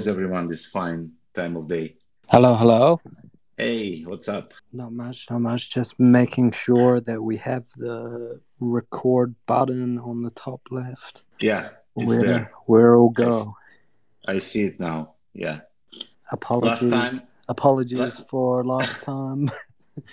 [0.00, 1.94] is everyone this fine time of day?
[2.30, 3.00] Hello, hello.
[3.58, 4.54] Hey, what's up?
[4.72, 5.68] Not much, not much.
[5.70, 11.22] Just making sure that we have the record button on the top left.
[11.40, 12.52] Yeah, it's Where there.
[12.64, 13.54] where it'll go.
[14.26, 15.14] I see it now.
[15.34, 15.60] Yeah.
[16.32, 16.88] Apologies.
[16.88, 19.50] Last time- Apologies last- for last time.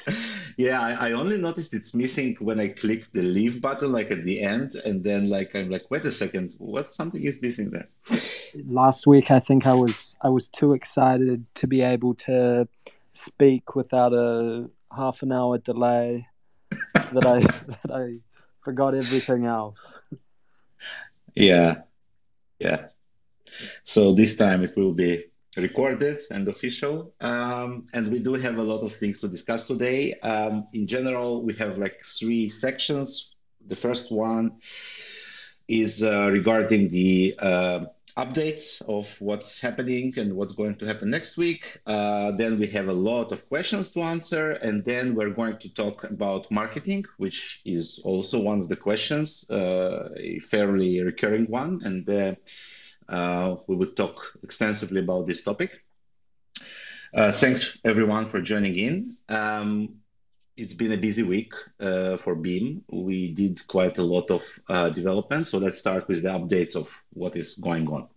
[0.57, 4.23] Yeah, I, I only noticed it's missing when I click the leave button, like at
[4.25, 7.87] the end, and then like I'm like, wait a second, what something is missing there?
[8.65, 12.67] Last week I think I was I was too excited to be able to
[13.11, 16.27] speak without a half an hour delay
[16.93, 17.39] that I
[17.83, 18.19] that I
[18.63, 19.99] forgot everything else.
[21.35, 21.81] Yeah,
[22.59, 22.87] yeah.
[23.83, 27.13] So this time it will be recorded and official.
[27.21, 30.13] Um, and we do have a lot of things to discuss today.
[30.21, 33.31] Um, in general, we have like three sections.
[33.67, 34.57] The first one
[35.67, 37.85] is uh, regarding the uh,
[38.17, 41.79] updates of what's happening and what's going to happen next week.
[41.85, 44.51] Uh, then we have a lot of questions to answer.
[44.53, 49.45] And then we're going to talk about marketing, which is also one of the questions,
[49.49, 51.81] uh, a fairly recurring one.
[51.83, 52.35] And uh,
[53.07, 55.71] uh, we will talk extensively about this topic.
[57.13, 59.17] Uh, thanks everyone for joining in.
[59.29, 60.01] Um,
[60.57, 62.83] it's been a busy week uh, for Beam.
[62.91, 65.47] We did quite a lot of uh, development.
[65.47, 68.07] So let's start with the updates of what is going on.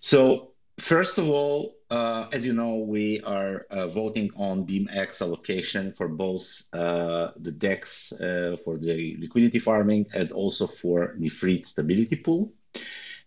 [0.00, 5.92] So first of all, uh, as you know, we are uh, voting on BeamX allocation
[5.92, 11.62] for both uh, the DEX uh, for the liquidity farming and also for the free
[11.64, 12.52] stability pool.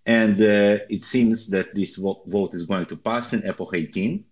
[0.07, 4.23] And it seems that this vo- vote is going to pass in Epoch 18.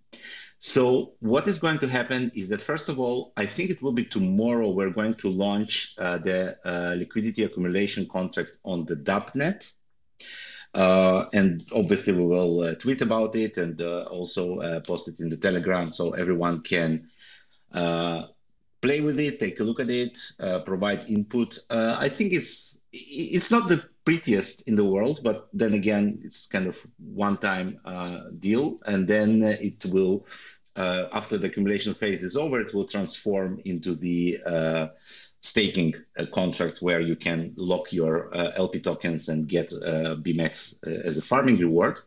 [0.65, 3.91] So what is going to happen is that first of all, I think it will
[3.91, 4.69] be tomorrow.
[4.69, 9.69] We're going to launch uh, the uh, liquidity accumulation contract on the DAppNet.
[10.73, 15.19] Uh, and obviously, we will uh, tweet about it and uh, also uh, post it
[15.19, 17.09] in the Telegram so everyone can
[17.73, 20.17] play with it, take a look at it,
[20.65, 21.59] provide input.
[21.69, 26.67] I think it's it's not the prettiest in the world, but then again, it's kind
[26.67, 27.79] of one-time
[28.39, 30.25] deal, and then it will,
[30.75, 34.87] uh, after the accumulation phase is over, it will transform into the uh,
[35.41, 40.75] staking uh, contract where you can lock your uh, LP tokens and get uh, BMX
[40.85, 41.97] uh, as a farming reward.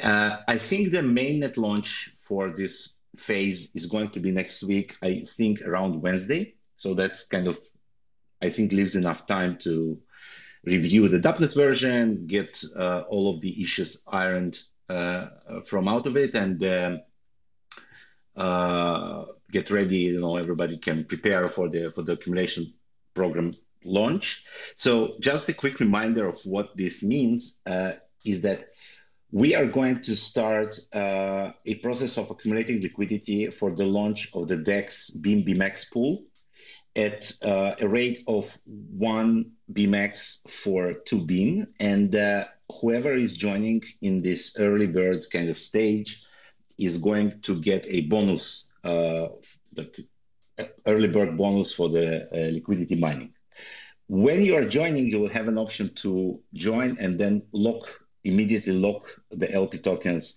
[0.00, 5.26] I think the mainnet launch for this phase is going to be next week, I
[5.36, 6.54] think around Wednesday.
[6.76, 7.58] So that's kind of,
[8.40, 9.98] I think, leaves enough time to
[10.64, 16.62] review the DAppNet version, get all of the issues ironed from out of it, and
[16.64, 17.00] um,
[18.38, 19.98] uh, get ready.
[19.98, 22.72] You know, everybody can prepare for the for the accumulation
[23.14, 24.44] program launch.
[24.76, 27.92] So just a quick reminder of what this means uh,
[28.24, 28.68] is that
[29.30, 34.48] we are going to start uh, a process of accumulating liquidity for the launch of
[34.48, 36.24] the DEX Beam BMX pool
[36.96, 41.66] at uh, a rate of one BMX for two Beam.
[41.78, 42.46] And uh,
[42.80, 46.22] whoever is joining in this early bird kind of stage
[46.78, 49.28] is going to get a bonus, uh,
[50.86, 53.32] early bird bonus for the uh, liquidity mining.
[54.08, 57.88] When you are joining, you will have an option to join and then lock
[58.24, 60.34] immediately lock the LP tokens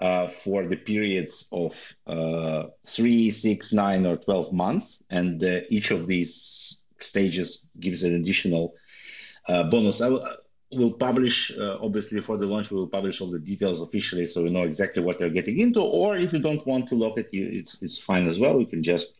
[0.00, 1.74] uh, for the periods of
[2.06, 4.96] uh, three, six, nine, or 12 months.
[5.10, 8.74] And uh, each of these stages gives an additional
[9.48, 10.00] uh, bonus.
[10.00, 10.10] I
[10.72, 14.44] will publish, uh, obviously, for the launch, we will publish all the details officially so
[14.44, 15.80] you know exactly what they're getting into.
[15.80, 18.60] Or if you don't want to lock it, you, it's, it's fine as well.
[18.60, 19.14] You can just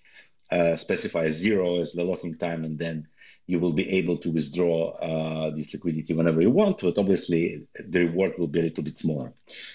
[0.50, 3.06] uh, specify zero as the locking time and then
[3.46, 8.00] you will be able to withdraw uh, this liquidity whenever you want, but obviously the
[8.00, 9.32] reward will be a little bit smaller.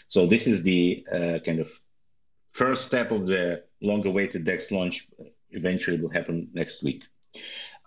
[0.07, 1.69] So this is the uh, kind of
[2.53, 5.07] first step of the long-awaited DEX launch.
[5.51, 7.04] Eventually, will happen next week.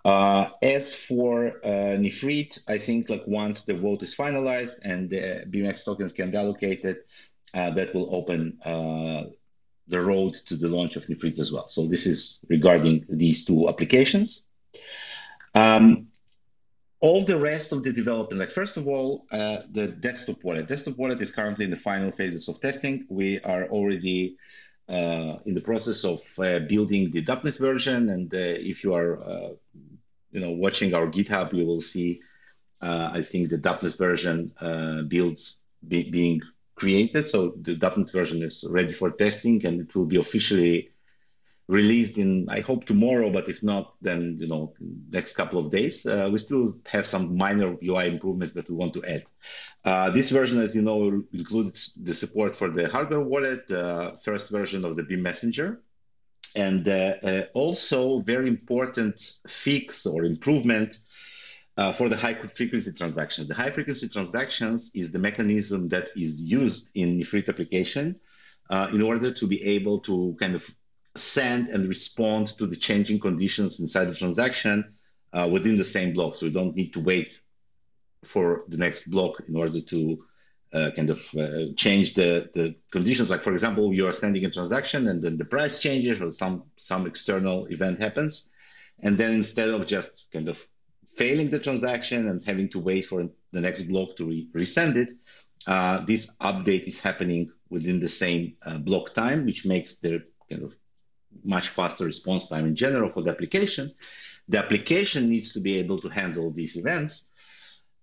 [0.05, 5.43] Uh, as for uh, Nephrite, I think like once the vote is finalized and the
[5.49, 6.97] BMX tokens can be allocated,
[7.53, 9.23] uh, that will open uh,
[9.87, 11.67] the road to the launch of Nephrite as well.
[11.67, 14.43] So this is regarding these two applications.
[15.55, 16.07] Um,
[17.01, 20.67] all the rest of the development, like first of all, uh, the desktop wallet.
[20.67, 23.05] Desktop wallet is currently in the final phases of testing.
[23.09, 24.37] We are already
[24.89, 29.49] in the process of uh, building the DAppNet version, and uh, if you are, uh,
[30.31, 32.21] you know, watching our GitHub, you will see,
[32.81, 34.51] uh, I think, the DAppNet version
[35.07, 35.57] builds
[35.87, 36.41] be being
[36.75, 37.27] created.
[37.27, 40.89] So the DAppNet version is ready for testing, and it will be officially
[41.69, 44.73] released in, I hope tomorrow, but if not, then you know,
[45.11, 46.03] next couple of days.
[46.03, 49.23] Uh, we still have some minor UI improvements that we want to add.
[49.85, 54.49] Uh, this version, as you know, includes the support for the hardware wallet, the first
[54.49, 55.79] version of the Beam Messenger,
[56.55, 59.15] and uh, uh, also very important
[59.47, 60.97] fix or improvement
[61.77, 63.47] uh, for the high frequency transactions.
[63.47, 68.19] The high frequency transactions is the mechanism that is used in Nephrite application
[68.69, 70.63] uh, in order to be able to kind of
[71.15, 74.93] send and respond to the changing conditions inside the transaction
[75.31, 76.35] uh, within the same block.
[76.35, 77.39] So we don't need to wait
[78.31, 80.23] for the next block in order to
[80.73, 83.29] uh, kind of uh, change the, the conditions.
[83.29, 86.63] Like for example, you are sending a transaction and then the price changes or some
[86.77, 88.47] some external event happens,
[88.99, 90.57] and then instead of just kind of
[91.17, 95.09] failing the transaction and having to wait for the next block to re- resend it,
[95.67, 100.63] uh, this update is happening within the same uh, block time, which makes the kind
[100.63, 100.73] of
[101.43, 103.93] much faster response time in general for the application.
[104.47, 107.25] The application needs to be able to handle these events.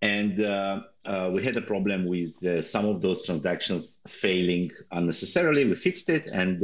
[0.02, 5.64] And uh, uh, we had a problem with uh, some of those transactions failing unnecessarily.
[5.64, 6.26] We fixed it.
[6.26, 6.62] And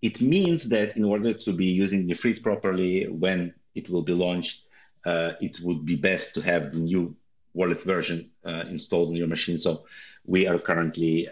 [0.00, 4.64] it means that in order to be using Nephrite properly when it will be launched,
[5.04, 7.14] it would be best to have the new
[7.54, 9.58] wallet version installed on your machine.
[9.58, 9.84] So
[10.24, 11.28] we are currently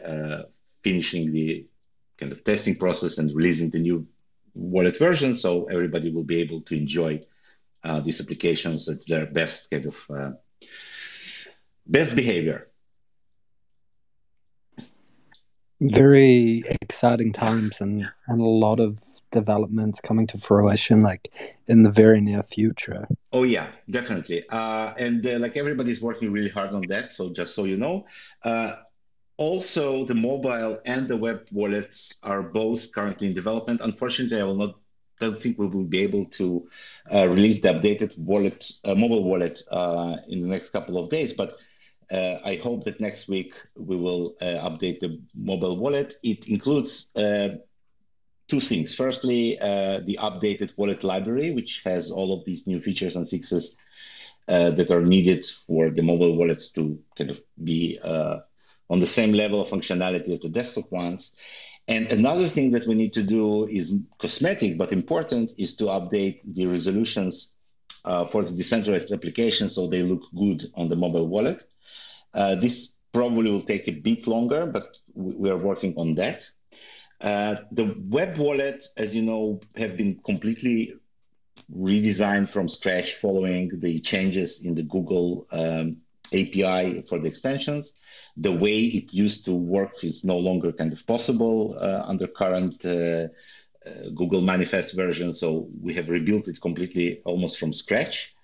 [0.82, 1.66] finishing the
[2.18, 4.06] kind of testing process and releasing the new
[4.54, 7.22] wallet version, so everybody will be able to enjoy
[8.04, 10.36] these applications at their best kind of
[11.90, 12.68] best behavior.
[15.80, 18.98] Very exciting times and, and a lot of
[19.32, 21.32] developments coming to fruition like
[21.68, 23.06] in the very near future.
[23.32, 24.44] Oh yeah, definitely.
[24.48, 27.14] Uh, and uh, like everybody's working really hard on that.
[27.14, 28.06] So just so you know,
[28.44, 28.74] uh,
[29.40, 33.80] also, the mobile and the web wallets are both currently in development.
[33.82, 34.74] Unfortunately, I will not
[35.18, 36.68] don't think we will be able to
[37.12, 41.32] uh, release the updated wallet, uh, mobile wallet, uh, in the next couple of days.
[41.32, 41.56] But
[42.10, 46.16] I hope that next week we will uh, update the mobile wallet.
[46.22, 47.48] It includes uh,
[48.48, 48.94] two things.
[48.94, 53.76] Firstly, the updated wallet library, which has all of these new features and fixes
[54.46, 58.00] that are needed for the mobile wallets to kind of be
[58.90, 61.30] on the same level of functionality as the desktop ones.
[61.86, 66.40] And another thing that we need to do is cosmetic but important is to update
[66.44, 67.52] the resolutions
[68.04, 71.64] uh, for the decentralized applications so they look good on the mobile wallet.
[72.34, 76.44] Uh, this probably will take a bit longer, but we are working on that.
[77.20, 80.94] Uh, the web wallet, as you know, have been completely
[81.76, 85.98] redesigned from scratch following the changes in the Google um,
[86.32, 87.92] API for the extensions
[88.36, 92.82] the way it used to work is no longer kind of possible uh, under current
[94.14, 95.32] Google Manifest version.
[95.32, 98.34] So we have rebuilt it completely almost from scratch.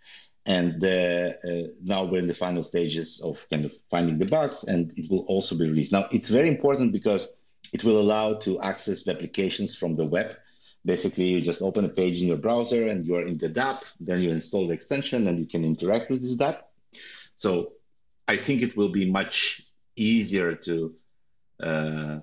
[0.47, 4.63] And uh, uh, now we're in the final stages of kind of finding the bugs,
[4.63, 5.91] and it will also be released.
[5.91, 7.27] Now, it's very important because
[7.73, 10.37] it will allow to access the applications from the web.
[10.85, 14.21] Basically, you just open a page in your browser and you're in the DApp, then
[14.21, 16.59] you install the extension and you can interact with this DApp.
[17.39, 17.73] So
[18.29, 19.63] I think it will be much
[19.97, 20.95] easier to
[21.61, 22.19] uh,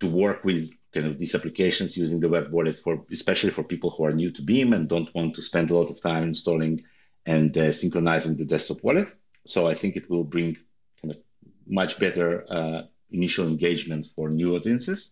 [0.00, 3.90] to work with kind of these applications using the web wallet for especially for people
[3.90, 6.84] who are new to Beam and don't want to spend a lot of time installing
[7.26, 9.08] and uh, synchronizing the desktop wallet.
[9.46, 10.56] So I think it will bring
[11.02, 11.20] kind of
[11.66, 15.10] much better uh, initial engagement for new audiences.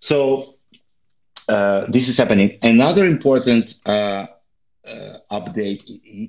[0.00, 0.56] So
[1.48, 2.58] uh, this is happening.
[2.62, 4.26] Another important uh,
[4.86, 5.82] uh, update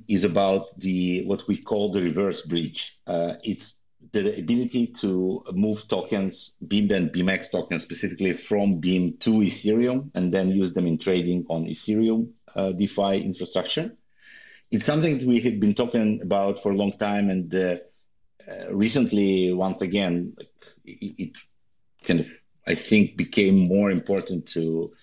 [0.07, 2.99] is about the what we call the reverse bridge.
[3.07, 3.75] Uh, it's
[4.11, 10.33] the ability to move tokens, Beam and BeamX tokens specifically from Beam to Ethereum and
[10.33, 13.95] then use them in trading on Ethereum uh, DeFi infrastructure.
[14.71, 17.75] It's something we have been talking about for a long time, and uh,
[18.49, 20.35] uh, recently, once again,
[20.83, 21.31] it, it
[22.03, 22.27] kind of
[22.65, 24.93] I think became more important to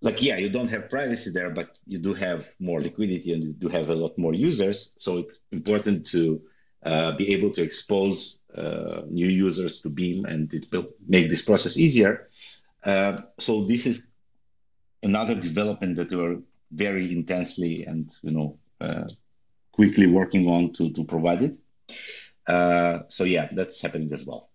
[0.00, 3.52] like yeah you don't have privacy there but you do have more liquidity and you
[3.52, 6.42] do have a lot more users so it's important to
[6.84, 11.42] uh, be able to expose uh, new users to beam and it will make this
[11.42, 12.30] process easier.
[12.84, 14.10] Uh, so this is
[15.02, 16.38] another development that we're
[16.72, 19.04] very intensely and you know uh,
[19.72, 21.56] quickly working on to to provide it.
[22.46, 24.50] Uh, so yeah that's happening as well.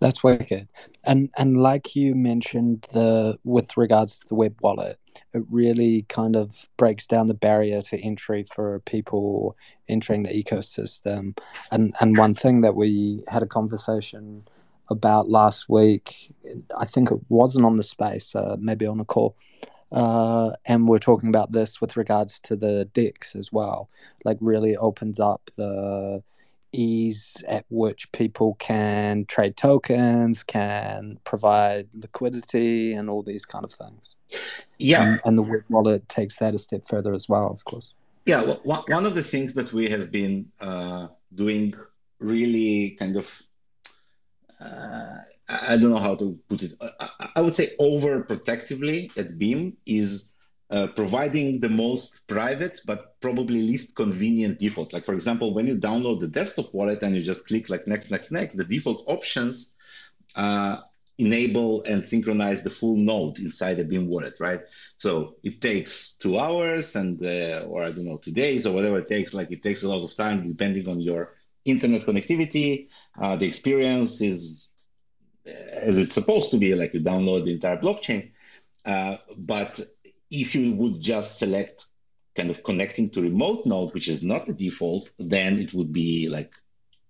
[0.00, 0.68] That's wicked.
[1.04, 4.98] And and like you mentioned the with regards to the web wallet,
[5.34, 9.56] it really kind of breaks down the barrier to entry for people
[9.88, 11.36] entering the ecosystem.
[11.70, 14.44] And and one thing that we had a conversation
[14.88, 16.32] about last week.
[16.76, 19.36] I think it wasn't on the space, uh, maybe on a call.
[19.92, 23.88] Uh, and we're talking about this with regards to the DEX as well.
[24.24, 26.22] Like, really opens up the
[26.74, 33.72] ease at which people can trade tokens, can provide liquidity, and all these kind of
[33.72, 34.16] things.
[34.78, 35.04] Yeah.
[35.04, 37.92] And, and the Web wallet takes that a step further as well, of course.
[38.26, 38.42] Yeah.
[38.42, 41.74] Well, one of the things that we have been uh, doing
[42.18, 43.26] really kind of,
[44.60, 45.16] uh,
[45.48, 50.24] I don't know how to put it, I, I would say overprotectively at Beam is
[50.70, 54.92] uh, providing the most private but probably least convenient default.
[54.92, 58.10] Like for example, when you download the desktop wallet and you just click like next,
[58.10, 59.72] next, next, the default options
[60.34, 60.78] uh,
[61.18, 64.62] enable and synchronize the full node inside the Beam wallet, right?
[64.98, 68.98] So it takes two hours and uh, or I don't know two days or whatever
[68.98, 69.32] it takes.
[69.32, 72.88] Like it takes a lot of time depending on your internet connectivity.
[73.20, 74.68] Uh, the experience is
[75.46, 78.32] uh, as it's supposed to be, like you download the entire blockchain.
[78.84, 79.80] Uh, but
[80.40, 81.86] if you would just select
[82.36, 86.28] kind of connecting to remote node, which is not the default, then it would be
[86.28, 86.50] like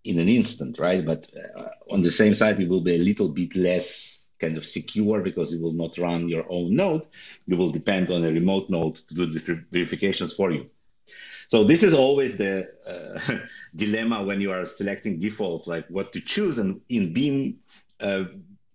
[0.05, 1.05] in an instant, right?
[1.05, 4.67] But uh, on the same side, it will be a little bit less kind of
[4.67, 7.03] secure because it will not run your own node.
[7.47, 10.67] You will depend on a remote node to do the verifications for you.
[11.49, 13.39] So this is always the uh,
[13.77, 16.59] dilemma when you are selecting defaults, like what to choose.
[16.59, 17.57] And in Beam
[18.01, 18.25] uh,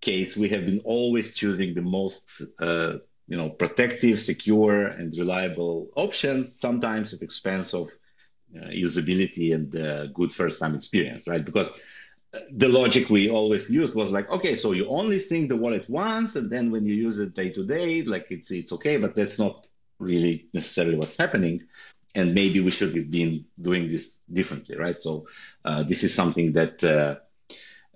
[0.01, 2.25] case, we have been always choosing the most
[2.59, 2.97] uh,
[3.29, 7.89] you know, protective, secure, and reliable options, sometimes at expense of
[8.57, 11.45] uh, usability and uh, good first-time experience, right?
[11.45, 11.69] Because
[12.33, 15.87] uh, the logic we always used was like, okay, so you only sync the wallet
[15.87, 19.13] once, and then when you use it day to day, like it's it's okay, but
[19.15, 19.67] that's not
[19.99, 21.61] really necessarily what's happening,
[22.15, 24.99] and maybe we should have been doing this differently, right?
[24.99, 25.27] So
[25.63, 26.83] uh, this is something that.
[26.83, 27.15] Uh,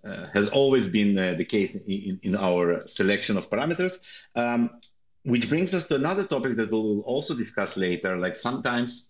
[0.05, 3.93] uh, has always been the case in, in, our selection of parameters.
[4.35, 4.81] Um,
[5.23, 8.17] which brings us to another topic that we will also discuss later.
[8.17, 9.07] Like sometimes,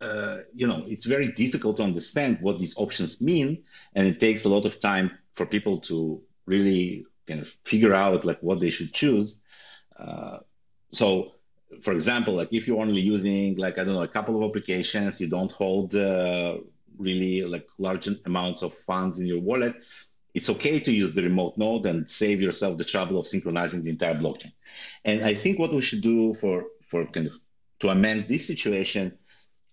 [0.00, 4.44] uh, you know, it's very difficult to understand what these options mean, and it takes
[4.44, 8.70] a lot of time for people to really kind of figure out like what they
[8.70, 9.40] should choose.
[9.98, 10.38] Uh,
[10.92, 11.32] so,
[11.82, 15.20] for example, like if you're only using like I don't know a couple of applications,
[15.20, 16.58] you don't hold uh,
[16.98, 19.74] really like large amounts of funds in your wallet.
[20.34, 23.90] It's okay to use the remote node and save yourself the trouble of synchronizing the
[23.90, 24.52] entire blockchain.
[25.04, 27.32] And I think what we should do for, for kind of
[27.80, 29.18] to amend this situation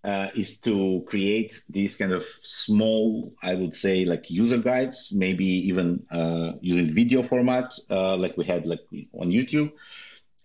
[0.03, 5.45] uh, is to create these kind of small, I would say, like user guides, maybe
[5.45, 8.81] even uh, using video format, uh, like we had like
[9.13, 9.71] on YouTube,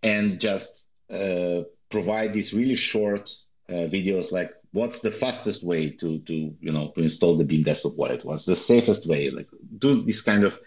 [0.02, 0.69] and just
[1.12, 3.31] uh, provide these really short
[3.69, 7.62] uh, videos, like what's the fastest way to to you know to install the Beam
[7.62, 8.25] Desktop Wallet?
[8.25, 9.31] What's the safest way?
[9.31, 9.49] Like
[9.79, 10.59] do this kind of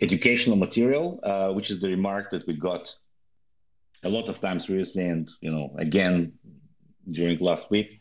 [0.00, 2.86] educational material, uh, which is the remark that we got
[4.02, 6.32] a lot of times recently, and you know, again
[7.10, 8.00] during last week.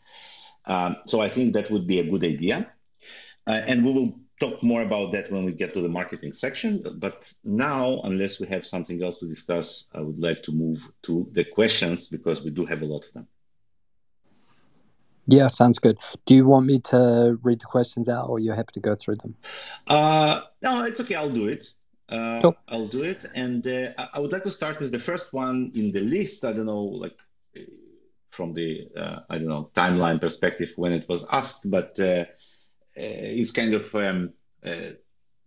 [0.66, 2.72] Um, so I think that would be a good idea,
[3.48, 6.84] uh, and we will talk more about that when we get to the marketing section.
[6.98, 11.30] But now, unless we have something else to discuss, I would like to move to
[11.34, 13.28] the questions because we do have a lot of them.
[15.28, 15.98] Yeah, sounds good.
[16.26, 19.18] Do you want me to read the questions out, or you're happy to go through
[19.18, 19.36] them?
[19.88, 21.16] Uh, no, it's okay.
[21.16, 21.66] I'll do it.
[22.12, 23.26] Uh, I'll do it.
[23.34, 26.44] And uh, I would like to start with the first one in the list.
[26.44, 27.16] I don't know, like
[28.32, 32.26] from the, uh, I don't know, timeline perspective when it was asked, but uh, uh,
[32.96, 34.34] it's kind of um,
[34.66, 34.92] uh,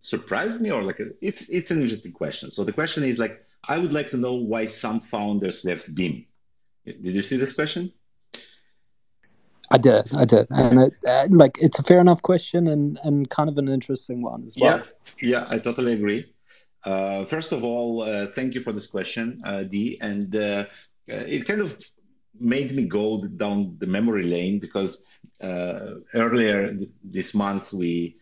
[0.01, 2.51] surprised me or like it's, it's an interesting question.
[2.51, 6.25] So the question is like, I would like to know why some founders left Beam.
[6.85, 7.91] Did you see this question?
[9.71, 10.93] I did, I did, and it,
[11.31, 14.83] like it's a fair enough question and and kind of an interesting one as well.
[15.19, 16.34] Yeah, yeah, I totally agree.
[16.85, 19.97] Uh, first of all, uh, thank you for this question, uh, Dee.
[20.01, 20.33] And
[21.07, 21.77] it kind of
[22.39, 25.01] made me go down the memory lane because
[25.41, 28.17] earlier this month we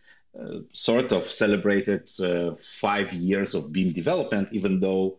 [0.72, 2.08] sort of celebrated
[2.80, 5.18] five years of Beam development, even though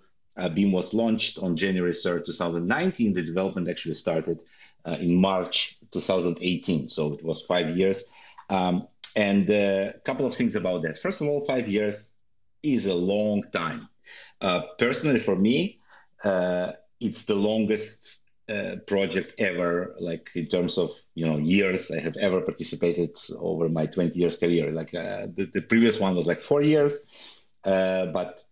[0.54, 3.14] Beam was launched on January 3rd, 2019.
[3.14, 4.40] The development actually started
[4.86, 6.90] in March 2018.
[6.90, 8.04] So it was five years.
[8.50, 11.02] Um, and a couple of things about that.
[11.02, 12.08] First of all, five years
[12.64, 13.90] is a long time.
[14.42, 15.80] Uh, personally, for me,
[16.24, 18.20] uh, it's the longest
[18.50, 23.70] uh, project ever, like in terms of you know years I have ever participated over
[23.70, 24.72] my 20 years career.
[24.72, 26.94] Like uh, the, the previous one was like four years,
[27.64, 28.44] uh, but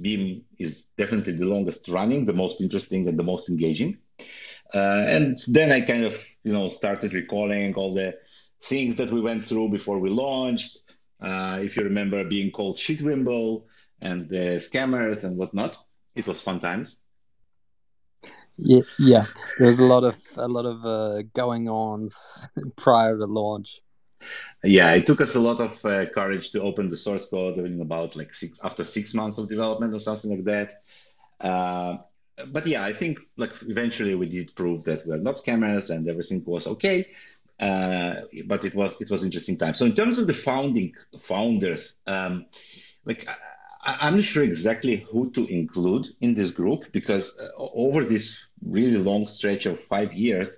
[0.00, 3.98] Beam is definitely the longest running, the most interesting, and the most engaging.
[4.74, 6.14] Uh, and then I kind of
[6.44, 8.14] you know started recalling all the
[8.68, 10.78] things that we went through before we launched
[11.22, 13.64] if you remember being called Shitwimble
[14.00, 15.76] and the scammers and whatnot,
[16.14, 16.96] it was fun times.
[18.56, 19.26] Yeah, yeah.
[19.56, 22.14] There was a lot of a lot of uh, going ons
[22.76, 23.80] prior to launch.
[24.62, 27.80] Yeah, it took us a lot of uh, courage to open the source code in
[27.80, 30.82] about like six after six months of development or something like that.
[31.40, 31.98] Uh,
[32.52, 36.42] but yeah, I think like eventually we did prove that we're not scammers and everything
[36.44, 37.08] was okay.
[37.60, 39.74] Uh, but it was it was interesting time.
[39.74, 42.46] So in terms of the founding founders, um,
[43.04, 43.28] like
[43.84, 48.38] I, am not sure exactly who to include in this group because uh, over this
[48.64, 50.56] really long stretch of five years,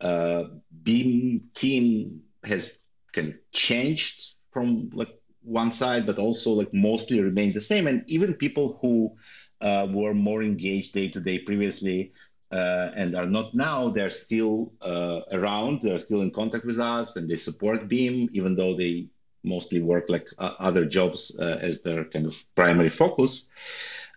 [0.00, 0.44] uh,
[0.82, 2.72] Beam team has
[3.12, 5.08] kind of changed from like
[5.42, 7.88] one side, but also like mostly remained the same.
[7.88, 9.16] And even people who
[9.60, 12.12] uh, were more engaged day to day previously
[12.56, 15.80] and are not now, they're still uh, around.
[15.82, 19.08] They're still in contact with us, and they support Beam, even though they
[19.42, 23.48] mostly work like uh, other jobs uh, as their kind of primary focus.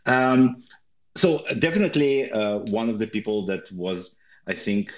[0.06, 0.64] Um,
[1.18, 4.16] so definitely uh, one of the people that was,
[4.46, 4.94] I think,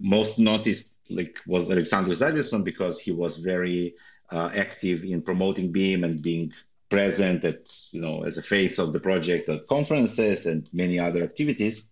[0.00, 3.94] most noticed like was Alexander Zaidelson because he was very
[4.32, 6.52] active in promoting Beam and being
[6.88, 11.22] present at you know as a face of the project at conferences and many other
[11.22, 11.82] activities.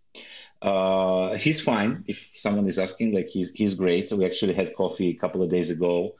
[0.64, 3.12] Uh, he's fine if someone is asking.
[3.12, 4.10] Like he's he's great.
[4.10, 6.14] We actually had coffee a couple of days ago.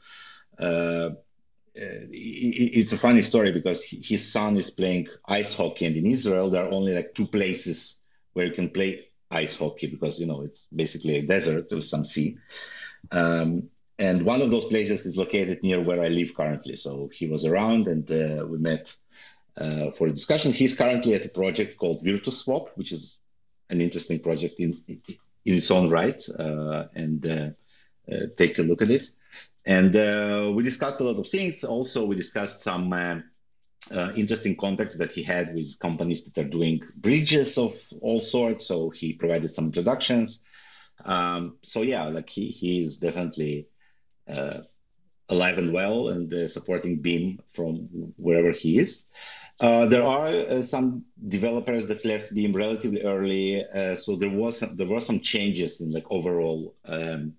[0.59, 1.09] Uh,
[1.73, 6.63] it's a funny story because his son is playing ice hockey, and in Israel there
[6.63, 7.97] are only like two places
[8.33, 12.05] where you can play ice hockey because you know it's basically a desert with some
[12.05, 12.37] sea.
[13.11, 16.75] Um, and one of those places is located near where I live currently.
[16.75, 18.93] So he was around, and uh, we met
[19.57, 20.53] uh, for a discussion.
[20.53, 23.17] He's currently at a project called VirtuSwap, which is
[23.69, 24.81] an interesting project in
[25.45, 27.49] in its own right, uh, and uh,
[28.11, 29.07] uh, take a look at it.
[29.65, 29.93] And
[30.55, 31.63] we discussed a lot of things.
[31.63, 32.93] Also, we discussed some
[33.91, 38.67] uh, interesting contacts that he had with companies that are doing bridges of all sorts.
[38.67, 40.39] So he provided some introductions.
[41.03, 43.67] Um, so yeah, like he he is definitely
[44.27, 44.61] uh,
[45.29, 49.05] alive and well and uh, supporting Beam from wherever he is.
[49.59, 53.63] Uh, there are some developers that left Beam relatively early,
[54.03, 56.75] so there was some, there were some changes in like overall.
[56.85, 57.35] Um,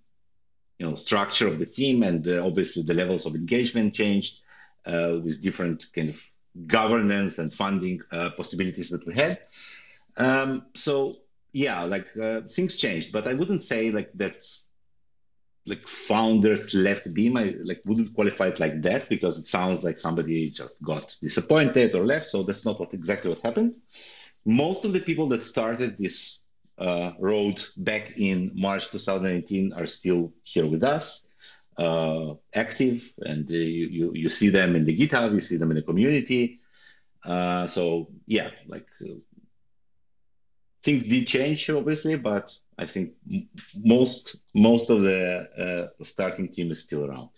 [0.79, 4.41] you know structure of the team and uh, obviously the levels of engagement changed
[4.85, 6.23] uh, with different kind of
[6.67, 9.39] governance and funding uh, possibilities that we had
[10.17, 11.17] um, so
[11.53, 14.66] yeah like uh, things changed but i wouldn't say like that's
[15.67, 19.99] like founders left beam i like wouldn't qualify it like that because it sounds like
[19.99, 23.75] somebody just got disappointed or left so that's not what exactly what happened
[24.47, 26.41] most of the people that started this
[26.79, 31.27] uh, road back in March 2018 are still here with us,
[31.79, 35.77] uh, active, and uh, you, you, see them in the GitHub, you see them in
[35.77, 36.61] the community.
[37.25, 39.15] Uh, so yeah, like uh,
[40.85, 43.13] things did change obviously, but I think
[43.75, 47.31] most most of the uh, starting team is still around.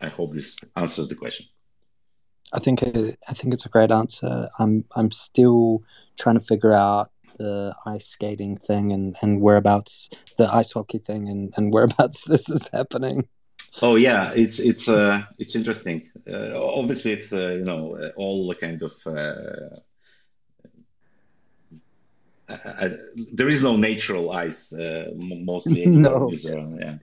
[0.00, 1.46] I hope this answers the question.
[2.52, 4.48] I think it, I think it's a great answer.
[4.58, 5.82] I'm I'm still
[6.18, 11.28] trying to figure out the ice skating thing and, and whereabouts the ice hockey thing
[11.28, 13.28] and, and whereabouts this is happening.
[13.82, 16.10] Oh yeah, it's it's uh it's interesting.
[16.28, 19.80] Uh, obviously, it's uh, you know all the kind of uh,
[22.48, 22.90] I, I,
[23.32, 25.86] there is no natural ice uh, mostly.
[25.86, 26.30] no.
[26.30, 26.98] yeah,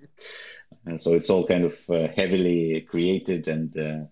[0.86, 4.08] and so it's all kind of uh, heavily created and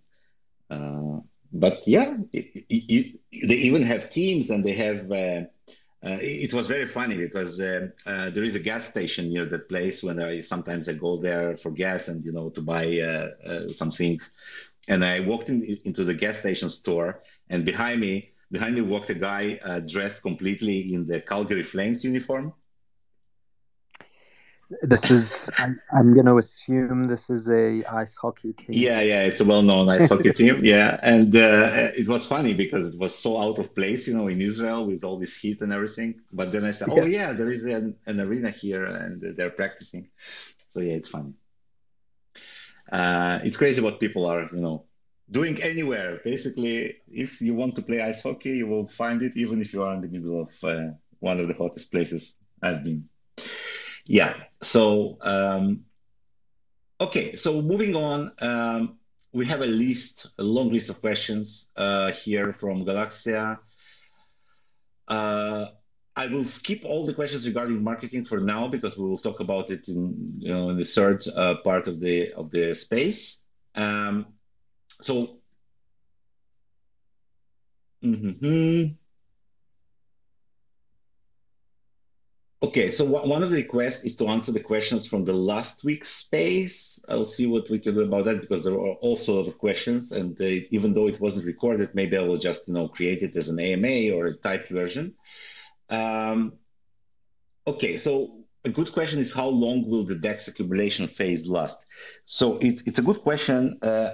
[0.70, 1.20] uh,
[1.54, 5.12] but yeah, it, it, it, they even have teams and they have.
[5.12, 5.42] Uh,
[6.04, 9.70] uh, it was very funny because uh, uh, there is a gas station near that
[9.70, 10.02] place.
[10.02, 13.92] When I sometimes I go there for gas and you know to buy uh, some
[13.92, 14.32] things,
[14.88, 19.10] and I walked in, into the gas station store, and behind me, behind me walked
[19.10, 22.54] a guy dressed completely in the Calgary Flames uniform
[24.82, 28.68] this is I'm, I'm going to assume this is a ice hockey team.
[28.70, 30.64] Yeah, yeah, it's a well-known ice hockey team.
[30.64, 34.28] Yeah, and uh, it was funny because it was so out of place, you know,
[34.28, 36.22] in Israel with all this heat and everything.
[36.32, 40.08] But then I said, oh yeah, there is an, an arena here and they're practicing.
[40.72, 41.34] So yeah, it's funny.
[42.92, 44.86] Uh, it's crazy what people are, you know,
[45.32, 46.20] doing anywhere.
[46.24, 49.84] Basically, if you want to play ice hockey, you will find it, even if you
[49.84, 53.10] are in the middle of uh, one of the hottest places I've been.
[54.06, 54.36] Yeah.
[54.64, 55.86] So, um,
[57.00, 57.36] okay.
[57.36, 58.98] So moving on, um,
[59.32, 63.60] we have a list, a long list of questions uh, here from Galaxia.
[65.08, 65.68] Uh,
[66.16, 69.72] I will skip all the questions regarding marketing for now because we will talk about
[69.72, 73.40] it in you know in the third uh, part of the of the space.
[73.76, 74.28] Um,
[75.02, 75.40] so,
[78.02, 78.98] mhm.
[82.64, 86.10] Okay, so one of the requests is to answer the questions from the last week's
[86.10, 87.04] space.
[87.10, 90.40] I'll see what we can do about that because there are also of questions, and
[90.40, 93.60] even though it wasn't recorded, maybe I will just you know create it as an
[93.60, 95.16] AMA or a typed version.
[95.90, 96.54] Um,
[97.66, 101.78] okay, so a good question is how long will the DEX accumulation phase last?
[102.26, 103.80] So it, it's a good question.
[103.82, 104.12] Uh,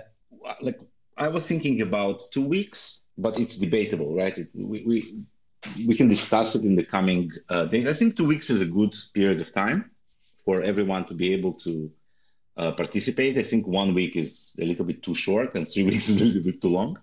[0.61, 0.79] like
[1.17, 4.37] I was thinking about two weeks, but it's debatable, right?
[4.37, 5.23] It, we, we
[5.85, 7.87] we can discuss it in the coming uh, days.
[7.87, 9.91] I think two weeks is a good period of time
[10.45, 11.91] for everyone to be able to
[12.55, 13.37] uh, participate.
[13.37, 16.23] I think one week is a little bit too short, and three weeks is a
[16.23, 16.99] little bit too long.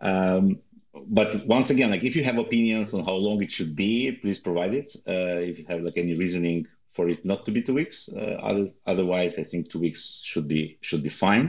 [0.00, 0.60] Um,
[1.06, 4.38] but once again, like if you have opinions on how long it should be, please
[4.38, 4.92] provide it.
[5.06, 8.08] Uh, if you have like any reasoning for it not to be two weeks.
[8.08, 11.46] Uh, otherwise, I think two weeks should be should be fine.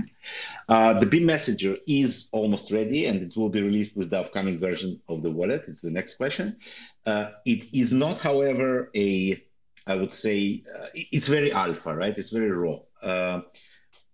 [0.67, 4.59] Uh, the Beam Messenger is almost ready, and it will be released with the upcoming
[4.59, 5.63] version of the wallet.
[5.67, 6.57] It's the next question.
[7.05, 9.41] Uh, it is not, however, a
[9.87, 12.15] I would say uh, it's very alpha, right?
[12.17, 12.77] It's very raw.
[13.01, 13.41] Uh,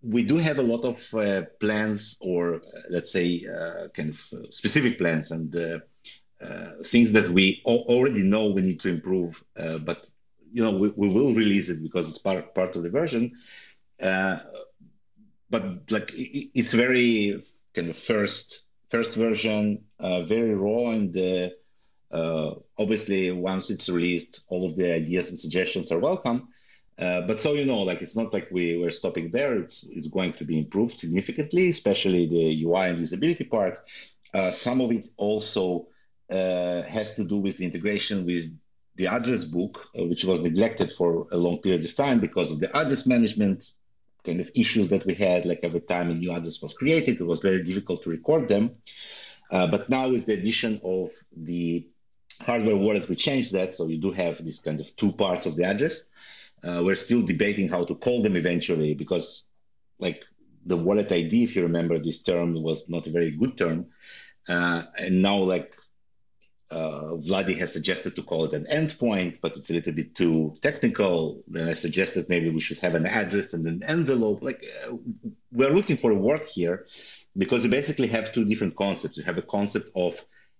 [0.02, 3.46] we do have a lot of uh, plans, or let's say,
[3.96, 4.20] kind of
[4.54, 5.50] specific plans and.
[6.94, 10.00] things that we already know we need to improve, but
[10.54, 13.32] you know, we, we will release it because it's part part of the version.
[14.02, 14.38] Uh,
[15.50, 18.62] but like it, it's very kind of first
[18.92, 21.50] first version, uh, very raw, and uh,
[22.16, 26.50] uh, obviously once it's released, all of the ideas and suggestions are welcome.
[27.00, 29.56] Uh, but so you know, like it's not like we were stopping there.
[29.56, 33.84] It's it's going to be improved significantly, especially the UI and usability part.
[34.32, 35.88] Uh, some of it also
[36.30, 38.46] has to do with the integration with
[38.96, 42.60] the address book, uh, which was neglected for a long period of time because of
[42.60, 43.66] the address management
[44.26, 45.46] kind of issues that we had.
[45.46, 48.76] Like every time a new address was created, it was very difficult to record them.
[49.52, 51.88] Uh, but now with the addition of the
[52.40, 53.76] hardware wallet, we changed that.
[53.76, 56.02] So you do have this kind of two parts of the address.
[56.64, 59.44] Uh, we're still debating how to call them eventually because
[60.00, 60.24] like
[60.66, 63.88] the wallet ID, if you remember this term was not a very good term.
[64.48, 65.76] Uh, and now like
[66.74, 70.56] uh, Vladi has suggested to call it an endpoint, but it's a little bit too
[70.62, 71.44] technical.
[71.48, 74.42] Then I suggested maybe we should have an address and an envelope.
[74.42, 74.96] Like uh,
[75.52, 76.86] we're looking for a word here
[77.38, 79.18] because you basically have two different concepts.
[79.18, 80.14] You have a concept of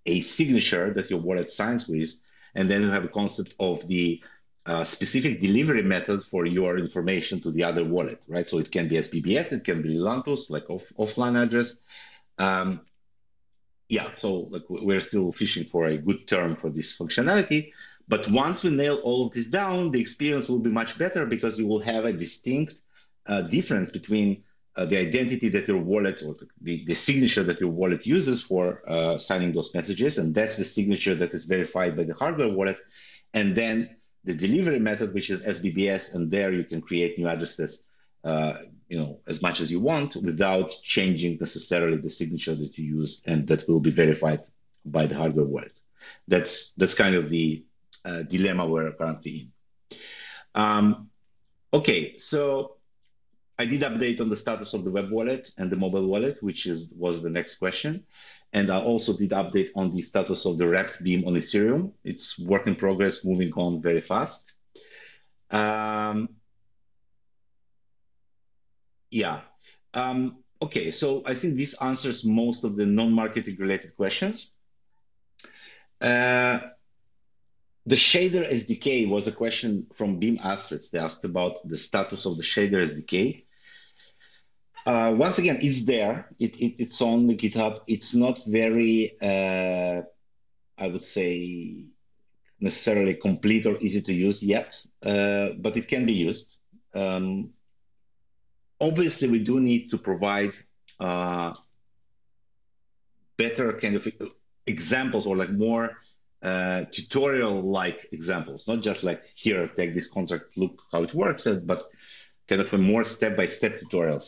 [0.06, 2.12] a signature that your wallet signs with,
[2.54, 4.22] and then you have a concept of the
[4.66, 8.48] uh, specific delivery method for your information to the other wallet, right?
[8.48, 11.74] So it can be SBBS, it can be Lantus, like off- offline address.
[12.38, 12.80] Um,
[13.96, 17.60] yeah, so like we're still fishing for a good term for this functionality.
[18.12, 21.54] But once we nail all of this down, the experience will be much better because
[21.60, 22.74] you will have a distinct
[23.26, 24.28] uh, difference between
[24.76, 26.34] uh, the identity that your wallet or
[26.68, 30.68] the, the signature that your wallet uses for uh, signing those messages, and that's the
[30.78, 32.78] signature that is verified by the hardware wallet,
[33.32, 33.76] and then
[34.24, 37.72] the delivery method, which is SBBS, and there you can create new addresses
[38.24, 38.54] uh,
[38.94, 43.22] you know, as much as you want without changing necessarily the signature that you use
[43.26, 44.42] and that will be verified
[44.84, 45.76] by the hardware wallet.
[46.28, 47.64] That's that's kind of the
[48.04, 49.46] uh, dilemma we're currently in.
[50.54, 51.10] Um,
[51.72, 52.76] okay, so
[53.58, 56.66] I did update on the status of the web wallet and the mobile wallet, which
[56.66, 58.04] is was the next question.
[58.52, 61.90] And I also did update on the status of the wrapped beam on Ethereum.
[62.04, 64.52] It's work in progress, moving on very fast.
[65.50, 66.28] Um,
[69.14, 69.42] yeah.
[69.94, 74.50] Um, okay, so I think this answers most of the non-marketing related questions.
[76.00, 76.58] Uh,
[77.86, 80.90] the shader SDK was a question from Beam Assets.
[80.90, 83.44] They asked about the status of the shader SDK.
[84.84, 86.28] Uh, once again, it's there.
[86.40, 87.82] It, it, it's on the GitHub.
[87.86, 90.02] It's not very, uh,
[90.76, 91.84] I would say,
[92.58, 96.50] necessarily complete or easy to use yet, but it can be used.
[98.88, 100.52] Obviously we do need to provide
[101.00, 101.50] uh,
[103.42, 104.02] better kind of
[104.66, 105.84] examples or like more
[106.42, 111.60] uh, tutorial-like examples, not just like here, take this contract, look how it works, uh,
[111.72, 111.80] but
[112.48, 114.26] kind of a more step-by-step tutorials.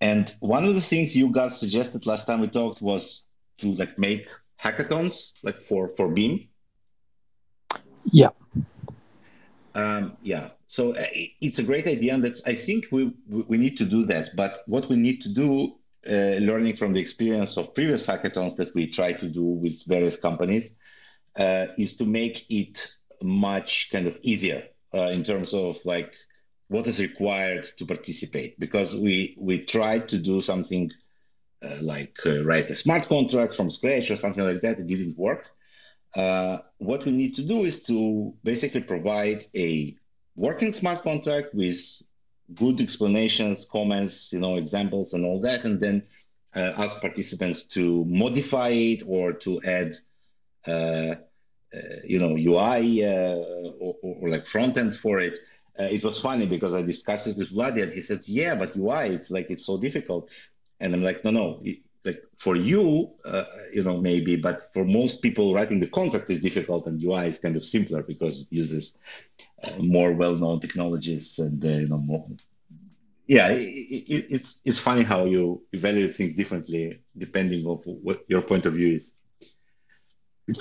[0.00, 3.24] And one of the things you guys suggested last time we talked was
[3.58, 4.26] to like make
[4.62, 6.48] hackathons, like for for Beam.
[8.10, 8.30] Yeah.
[9.74, 10.48] Um, yeah.
[10.72, 11.06] So uh,
[11.42, 14.34] it's a great idea, and I think we we need to do that.
[14.34, 15.74] But what we need to do,
[16.08, 20.16] uh, learning from the experience of previous hackathons that we try to do with various
[20.16, 20.74] companies,
[21.36, 22.78] uh, is to make it
[23.20, 24.62] much kind of easier
[24.94, 26.10] uh, in terms of like
[26.68, 30.90] what is required to participate because we we tried to do something
[31.62, 34.78] uh, like uh, write a smart contract from scratch or something like that.
[34.78, 35.44] It didn't work.
[36.78, 39.98] What we need to do is to basically provide a
[40.36, 41.80] working smart contract with
[42.54, 46.02] good explanations, comments, you know, examples, and all that, and then
[46.54, 49.96] uh, ask participants to modify it or to add,
[50.66, 51.16] uh, uh,
[52.04, 55.34] you know, UI or, or, or, like front ends for it.
[55.78, 59.14] it was funny because I discussed it with Vladi, and he said, "Yeah, but UI,
[59.16, 60.28] it's like it's so difficult."
[60.80, 61.62] And I'm like, "No, no,
[62.04, 66.40] like for you, uh, you know, maybe, but for most people, writing the contract is
[66.40, 68.92] difficult, and UI is kind of simpler because it uses
[69.40, 72.26] uh, more well-known technologies and uh, you know more.
[73.26, 78.42] Yeah, it, it, it's it's funny how you evaluate things differently depending on what your
[78.42, 79.12] point of view is.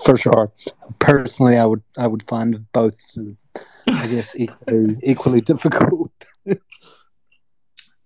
[0.05, 0.51] For sure,
[0.99, 2.99] personally, I would I would find both,
[3.87, 6.11] I guess, equally equally difficult.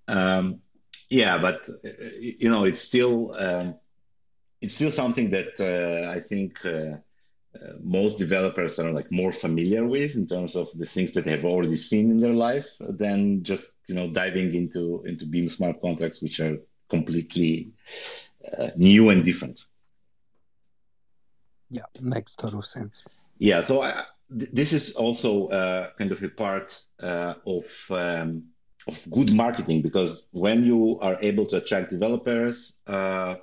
[0.07, 0.61] um,
[1.09, 3.75] yeah, but uh, you know, it's still um,
[4.61, 6.97] it's still something that uh, I think uh,
[7.55, 11.31] uh, most developers are like more familiar with in terms of the things that they
[11.31, 15.81] have already seen in their life than just you know diving into into Beam smart
[15.81, 16.57] contracts, which are
[16.89, 17.71] completely
[18.57, 19.59] uh, new and different.
[21.69, 23.03] Yeah, makes total sense.
[23.37, 24.05] Yeah, so I,
[24.37, 27.65] th- this is also uh, kind of a part of.
[27.89, 28.43] Um,
[28.87, 33.35] of good marketing because when you are able to attract developers, uh,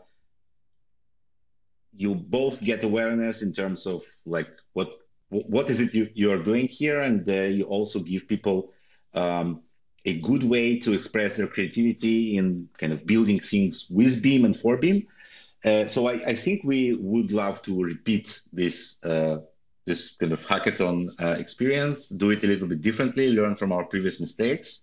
[1.94, 4.90] you both get awareness in terms of like what
[5.28, 8.72] what is it you, you are doing here, and uh, you also give people
[9.14, 9.62] um,
[10.04, 14.58] a good way to express their creativity in kind of building things with Beam and
[14.58, 15.06] for Beam.
[15.64, 19.38] Uh, so I, I, think we would love to repeat this uh,
[19.86, 23.84] this kind of hackathon uh, experience, do it a little bit differently, learn from our
[23.84, 24.80] previous mistakes,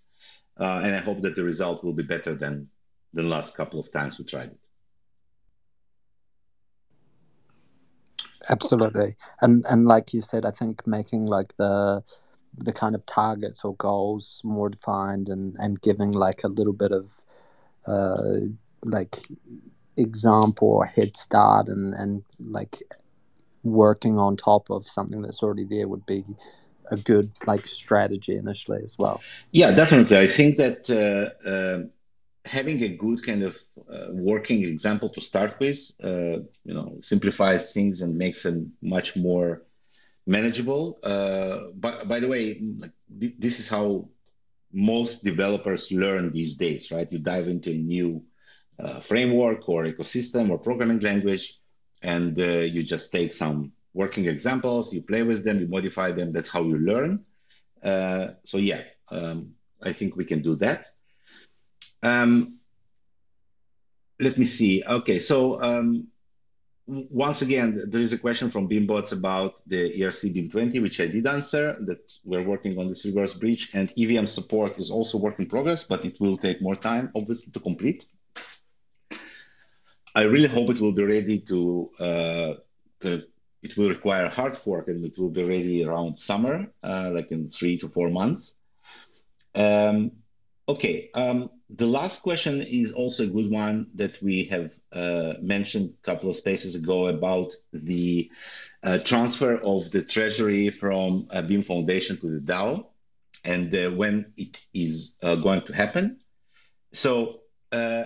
[0.59, 2.69] uh, and I hope that the result will be better than
[3.13, 4.59] the last couple of times we tried it.
[8.49, 12.03] Absolutely, and and like you said, I think making like the
[12.57, 16.91] the kind of targets or goals more defined and and giving like a little bit
[16.91, 17.25] of
[17.85, 18.39] uh,
[18.83, 19.27] like
[19.97, 22.81] example or head start and and like
[23.63, 26.23] working on top of something that's already there would be
[26.91, 29.21] a good like strategy initially as well.
[29.51, 30.17] Yeah, definitely.
[30.17, 31.83] I think that uh, uh,
[32.45, 33.55] having a good kind of
[33.91, 39.15] uh, working example to start with, uh, you know, simplifies things and makes them much
[39.15, 39.63] more
[40.25, 40.99] manageable.
[41.03, 44.09] Uh, but by the way, like, this is how
[44.71, 47.11] most developers learn these days, right?
[47.11, 48.23] You dive into a new
[48.79, 51.59] uh, framework or ecosystem or programming language,
[52.01, 56.31] and you just take some working examples, you play with them, you modify them.
[56.31, 57.25] That's how you learn.
[57.83, 60.85] Uh, so yeah, um, I think we can do that.
[62.03, 62.59] Um,
[64.19, 64.83] let me see.
[64.83, 66.07] Okay, so um,
[66.87, 71.07] once again, there is a question from Beambots about the ERC Beam 20, which I
[71.07, 75.39] did answer, that we're working on this reverse bridge, and EVM support is also work
[75.39, 78.05] in progress, but it will take more time, obviously, to complete.
[80.15, 82.53] I really hope it will be ready to, uh,
[83.01, 83.23] to
[83.61, 87.51] it will require hard work and it will be ready around summer, uh, like in
[87.51, 88.51] three to four months.
[89.53, 90.11] Um,
[90.67, 95.93] okay, um, the last question is also a good one that we have uh, mentioned
[96.01, 98.29] a couple of spaces ago about the
[98.81, 102.85] uh, transfer of the treasury from Beam Foundation to the DAO
[103.43, 106.19] and uh, when it is uh, going to happen.
[106.93, 108.05] So uh,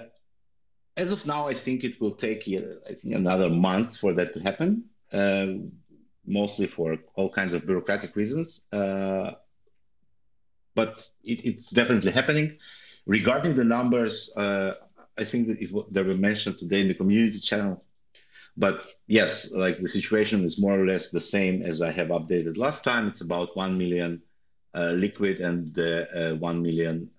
[0.95, 4.39] as of now, I think it will take I think another month for that to
[4.39, 4.86] happen.
[5.12, 5.47] Uh,
[6.26, 8.62] mostly for all kinds of bureaucratic reasons.
[8.71, 9.32] Uh,
[10.76, 12.58] but it, it's definitely happening.
[13.06, 14.74] Regarding the numbers, uh,
[15.18, 17.84] I think that they were mentioned today in the community channel.
[18.56, 22.58] But yes, like the situation is more or less the same as I have updated
[22.58, 23.08] last time.
[23.08, 24.22] It's about 1 million
[24.74, 27.10] uh, liquid and uh, 1 million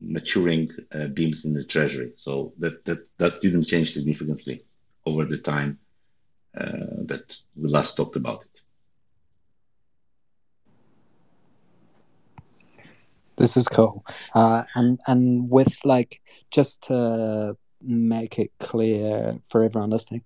[0.00, 0.70] maturing
[1.14, 2.12] beams in the treasury.
[2.16, 4.64] So that, that, that didn't change significantly
[5.06, 5.78] over the time
[6.54, 8.53] that we last talked about it.
[13.36, 16.20] This is cool, uh, and and with like
[16.50, 20.22] just to make it clear for everyone listening,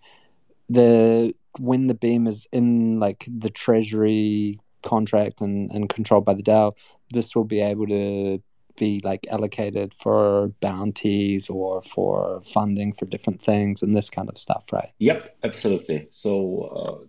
[0.68, 6.42] the when the beam is in like the treasury contract and, and controlled by the
[6.42, 6.72] DAO,
[7.10, 8.40] this will be able to
[8.76, 14.38] be like allocated for bounties or for funding for different things and this kind of
[14.38, 14.90] stuff, right?
[14.98, 16.08] Yep, absolutely.
[16.12, 17.08] So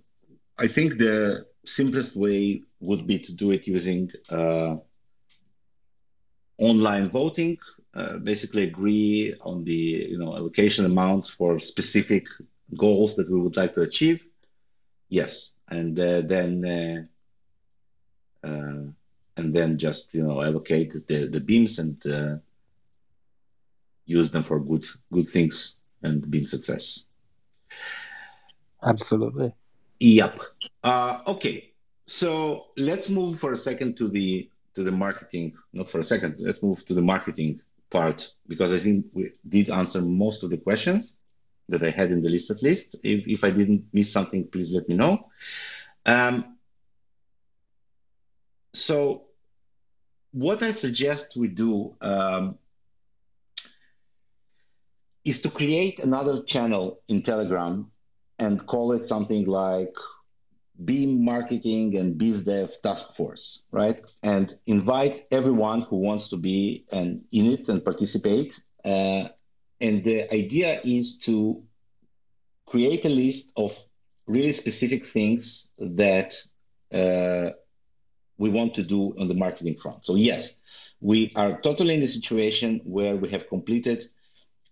[0.57, 4.77] uh, I think the simplest way would be to do it using uh,
[6.59, 7.57] online voting,
[7.95, 12.25] uh, basically agree on the you know allocation amounts for specific
[12.77, 14.21] goals that we would like to achieve.
[15.09, 16.65] Yes, and uh, then
[18.43, 18.83] uh, uh,
[19.37, 22.35] and then just you know allocate the the beams and uh,
[24.05, 27.05] use them for good good things and beam success.
[28.83, 29.53] Absolutely.
[29.99, 30.39] Yep.
[30.83, 31.71] Uh, okay.
[32.07, 35.45] So let's move for a second to the to the marketing.
[35.73, 36.35] Not for a second.
[36.39, 40.57] Let's move to the marketing part because I think we did answer most of the
[40.57, 41.19] questions
[41.67, 42.95] that I had in the list at least.
[43.03, 45.13] If if I didn't miss something, please let me know.
[46.05, 46.57] Um,
[48.73, 49.23] so
[50.31, 52.57] what I suggest we do um,
[55.25, 57.91] is to create another channel in Telegram
[58.37, 59.93] and call it something like
[60.83, 64.01] Beam Marketing and BizDev Task Force, right?
[64.23, 68.59] And invite everyone who wants to be an, in it and participate.
[68.85, 69.29] Uh,
[69.81, 71.63] and the idea is to
[72.65, 73.75] create a list of
[74.27, 76.33] really specific things that
[76.93, 77.51] uh,
[78.37, 80.05] we want to do on the marketing front.
[80.05, 80.53] So yes,
[81.01, 84.09] we are totally in a situation where we have completed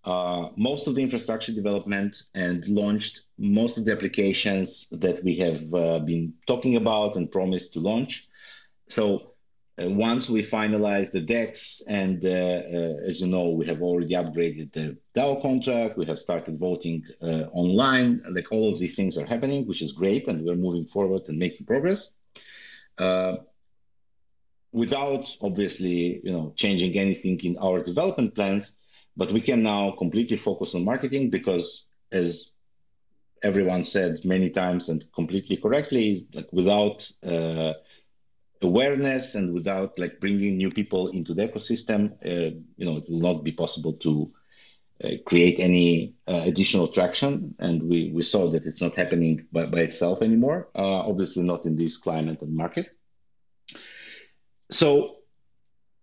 [0.07, 5.73] uh, most of the infrastructure development and launched most of the applications that we have
[5.73, 8.25] uh, been talking about and promised to launch.
[8.87, 9.33] So
[9.77, 14.13] uh, once we finalize the DEX, and uh, uh, as you know, we have already
[14.13, 17.03] upgraded the DAO contract, we have started voting
[17.51, 21.23] online, like all of these things are happening, which is great, and we're moving forward
[21.27, 22.11] and making progress
[24.73, 28.73] without obviously you know changing anything in our development plans
[29.17, 32.51] but we can now completely focus on marketing because, as
[33.43, 37.73] everyone said many times and completely correctly, like without uh,
[38.61, 43.19] awareness and without like bringing new people into the ecosystem, uh, you know, it will
[43.19, 44.31] not be possible to
[45.03, 47.55] uh, create any uh, additional traction.
[47.59, 50.69] And we, we saw that it's not happening by, by itself anymore.
[50.75, 52.87] Uh, obviously, not in this climate and market.
[54.71, 55.16] So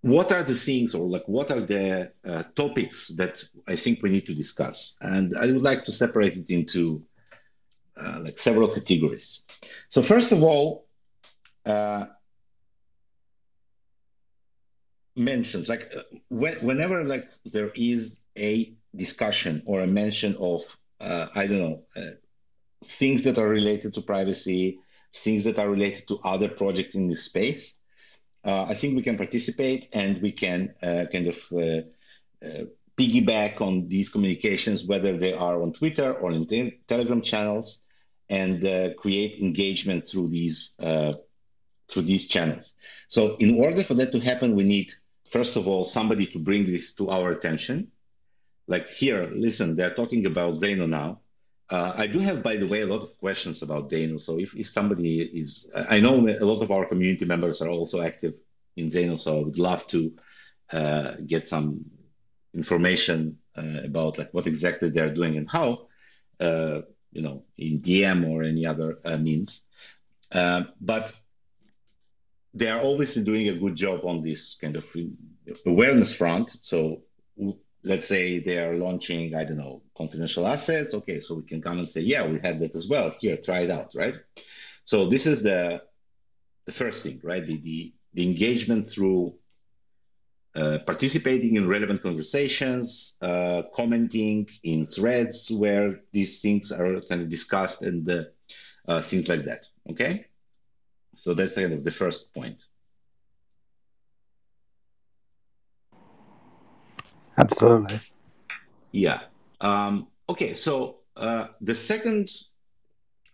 [0.05, 4.11] what are the things or like what are the uh, topics that I think we
[4.11, 4.97] need to discuss?
[5.01, 7.03] And I would like to separate it into
[7.99, 9.41] uh, like several categories.
[9.89, 10.87] So first of all,
[11.65, 12.05] uh,
[15.17, 20.61] mentions like uh, when, whenever like there is a discussion or a mention of
[21.01, 22.17] uh, I don't know uh,
[22.99, 24.81] things that are related to privacy,
[25.17, 27.75] things that are related to other projects in this space
[28.45, 32.65] uh, I think we can participate and we can uh, kind of uh,
[32.99, 37.81] piggyback on these communications, whether they are on Twitter or in te- Telegram channels,
[38.29, 42.73] and create engagement through these through these channels.
[43.09, 44.93] So, in order for that to happen, we need
[45.31, 47.91] first of all somebody to bring this to our attention.
[48.67, 51.21] Like here, listen, they're talking about Zano now.
[51.71, 54.21] Uh, I do have, by the way, a lot of questions about Zano.
[54.21, 58.03] So if, if somebody is, I know a lot of our community members are also
[58.03, 58.35] active
[58.77, 60.13] in Zano, so I would love to
[60.73, 61.87] uh, get some
[62.55, 65.89] information uh, about like what exactly they're doing and how,
[66.41, 69.63] uh, you know, in DM or any other uh, means.
[70.31, 71.13] Uh, but
[72.53, 74.87] they are obviously doing a good job on this kind of
[75.67, 76.57] awareness front.
[76.63, 77.03] So
[77.83, 80.95] let's say they are launching, I don't know, confidential assets.
[80.95, 83.15] Okay, so we can come and say, yeah, we have that as well.
[83.21, 84.15] Here, try it out, right?
[84.85, 85.83] So this is the
[86.67, 87.47] the first thing, right?
[87.47, 89.35] The the, the engagement through
[90.55, 97.31] uh, participating in relevant conversations, uh, commenting in threads where these things are kind of
[97.31, 98.25] discussed and uh,
[98.87, 99.65] uh things like that.
[99.91, 100.27] Okay,
[101.19, 102.59] so that's kind of the first point.
[107.37, 108.01] Absolutely.
[108.93, 109.23] Yeah.
[109.65, 110.53] Um, okay.
[110.55, 112.31] So uh, the second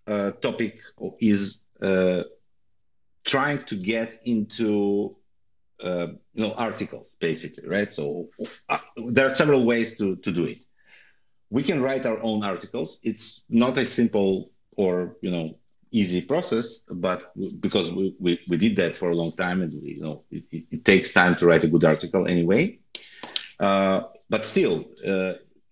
[0.07, 0.79] uh, topic
[1.21, 2.23] is uh,
[3.25, 5.17] trying to get into
[5.83, 7.93] uh, you know articles, basically, right?
[7.93, 8.29] So
[8.69, 10.59] uh, there are several ways to to do it.
[11.51, 13.01] We can write our own articles.
[13.03, 15.57] It's not a simple or you know
[15.93, 19.95] easy process, but because we, we, we did that for a long time, and we,
[19.95, 22.79] you know it, it, it takes time to write a good article anyway.
[23.59, 24.85] Uh, but still,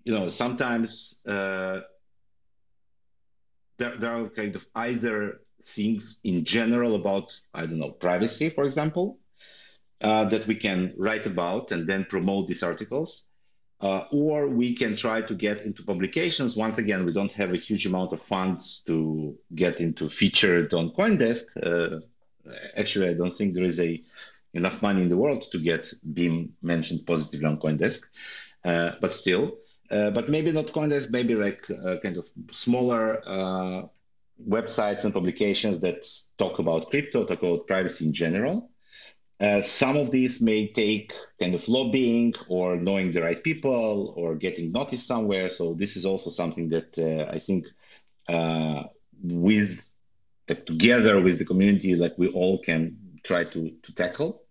[0.09, 1.81] you know, sometimes uh,
[3.77, 8.65] there, there are kind of either things in general about, I don't know, privacy, for
[8.65, 9.19] example,
[10.01, 13.25] uh, that we can write about and then promote these articles.
[13.83, 16.57] Uh, or we can try to get into publications.
[16.57, 20.91] Once again, we don't have a huge amount of funds to get into featured on
[20.93, 21.45] CoinDesk.
[21.63, 22.01] Uh,
[22.79, 24.03] actually, I don't think there is a
[24.55, 28.01] enough money in the world to get Beam mentioned positively on CoinDesk,
[28.65, 29.59] uh, but still,
[29.89, 33.87] but maybe not CoinDesk, maybe like uh, kind of smaller uh,
[34.47, 36.07] websites and publications that
[36.39, 38.71] talk about crypto, talk about privacy in general.
[39.41, 44.35] Uh, some of these may take kind of lobbying or knowing the right people or
[44.35, 45.49] getting noticed somewhere.
[45.49, 47.67] So this is also something that uh, I think
[48.29, 48.85] uh,
[49.23, 49.89] with
[50.49, 54.43] like, together with the community, like we all can try to to tackle.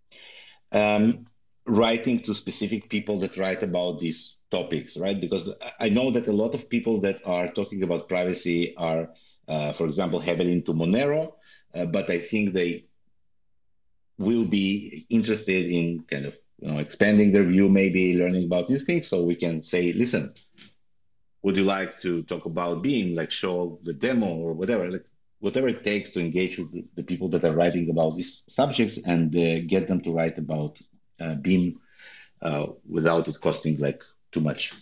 [0.72, 1.28] Um,
[1.68, 5.20] writing to specific people that write about these topics, right?
[5.20, 5.50] Because
[5.80, 9.10] I know that a lot of people that are talking about privacy are,
[9.48, 11.34] uh, for example, heavily into Monero,
[11.76, 12.86] uh, but I think they
[14.18, 18.80] will be interested in kind of you know expanding their view, maybe learning about new
[18.80, 19.08] things.
[19.08, 20.34] So we can say, listen,
[21.44, 25.06] would you like to talk about Beam, like show the demo or whatever, like
[25.40, 28.98] whatever it takes to engage with the, the people that are writing about these subjects
[29.06, 30.78] and uh, get them to write about
[31.20, 31.80] Beam
[32.42, 34.02] uh, without it costing like
[34.32, 34.74] too much.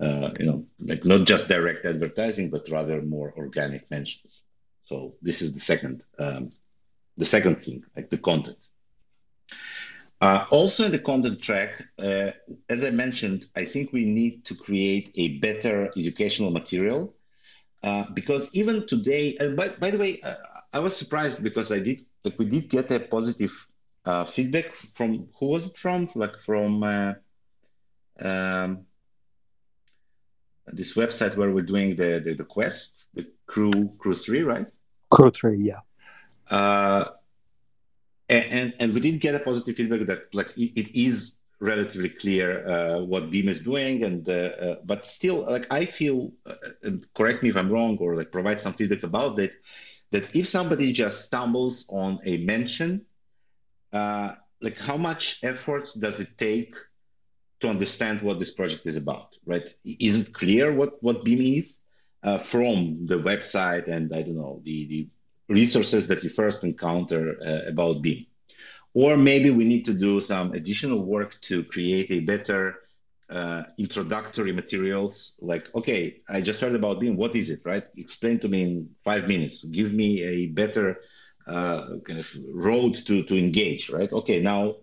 [0.00, 4.42] Uh, you know, like not just direct advertising, but rather more organic mentions.
[4.84, 6.52] So this is the second um,
[7.16, 8.56] the second thing, like the content.
[10.20, 12.30] Uh, also in the content track, uh,
[12.68, 17.14] as I mentioned, I think we need to create a better educational material
[17.82, 20.34] uh, because even today, and by, by the way, uh,
[20.72, 23.52] I was surprised because I did, like we did get a positive
[24.08, 26.08] uh, feedback from, who was it from?
[26.14, 27.12] Like from uh,
[28.18, 28.86] um,
[30.66, 34.66] this website where we're doing the, the, the quest, the crew, Crew3, right?
[35.12, 35.80] Crew3, yeah.
[36.50, 37.10] Uh,
[38.30, 42.48] and, and we did get a positive feedback that like it, it is relatively clear
[42.68, 47.06] uh, what Beam is doing, and uh, uh, but still, like I feel, uh, and
[47.14, 49.52] correct me if I'm wrong, or like provide some feedback about it,
[50.12, 53.06] that if somebody just stumbles on a mention,
[53.92, 56.74] like how much effort does it take
[57.60, 59.64] to understand what this project is about, right?
[59.84, 61.78] Is it clear what what Beam is
[62.22, 65.08] uh, from the website and I don't know the the
[65.48, 68.26] resources that you first encounter uh, about Beam.
[68.94, 72.74] Or maybe we need to do some additional work to create a better
[73.30, 77.16] uh, introductory materials like, okay, I just heard about Beam.
[77.16, 77.84] What is it, right?
[77.96, 79.64] Explain to me in five minutes.
[79.64, 81.00] Give me a better
[81.48, 84.12] uh, kind of road to, to engage, right?
[84.12, 84.76] Okay, now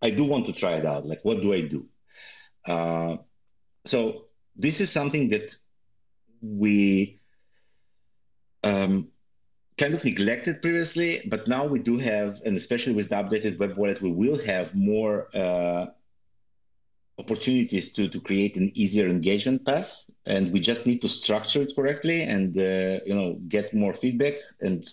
[0.00, 1.06] I do want to try it out.
[1.06, 1.86] Like, what do I do?
[2.66, 3.16] Uh,
[3.86, 5.54] so this is something that
[6.40, 7.20] we
[8.62, 9.08] um,
[9.78, 13.76] kind of neglected previously, but now we do have, and especially with the updated web
[13.76, 15.86] wallet, we will have more uh,
[17.18, 19.90] opportunities to, to create an easier engagement path.
[20.24, 24.34] And we just need to structure it correctly and, uh, you know, get more feedback
[24.60, 24.88] and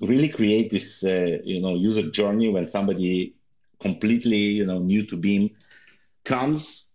[0.00, 3.34] really create this, uh, you know, user journey when somebody
[3.80, 5.50] completely, you know, new to Beam
[6.24, 6.88] comes,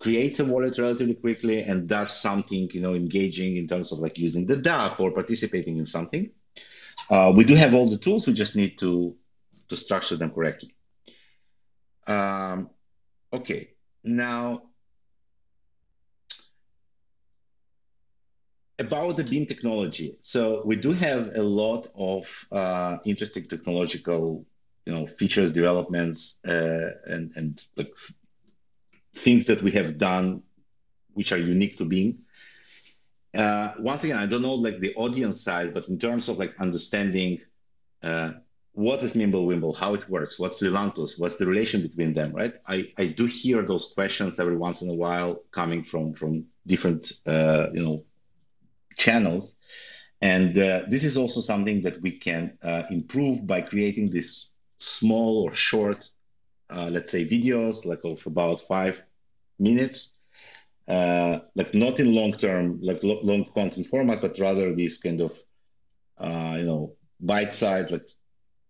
[0.00, 4.18] creates a wallet relatively quickly and does something, you know, engaging in terms of like
[4.18, 6.30] using the DApp or participating in something.
[7.10, 8.26] Uh, we do have all the tools.
[8.26, 9.16] We just need to
[9.68, 10.74] to structure them correctly.
[12.06, 12.70] Um,
[13.32, 13.70] okay,
[14.04, 14.62] now
[18.78, 20.18] about the beam technology.
[20.22, 24.46] So we do have a lot of uh, interesting technological,
[24.84, 27.92] you know, features, developments, uh, and and like
[29.14, 30.42] things that we have done,
[31.14, 32.18] which are unique to Beam.
[33.34, 36.54] Uh, once again, I don't know like the audience size, but in terms of like
[36.58, 37.40] understanding
[38.02, 38.32] uh,
[38.72, 42.54] what is Mimblewimble, how it works, what's Lelantus, what's the relation between them, right?
[42.66, 47.12] I, I do hear those questions every once in a while coming from from different
[47.26, 48.04] uh, you know
[48.96, 49.56] channels,
[50.20, 55.42] and uh, this is also something that we can uh, improve by creating these small
[55.44, 56.04] or short,
[56.70, 59.02] uh, let's say, videos like of about five
[59.58, 60.10] minutes
[60.88, 65.20] uh, like not in long term, like lo- long content format, but rather these kind
[65.20, 65.32] of,
[66.18, 68.06] uh, you know, bite size, like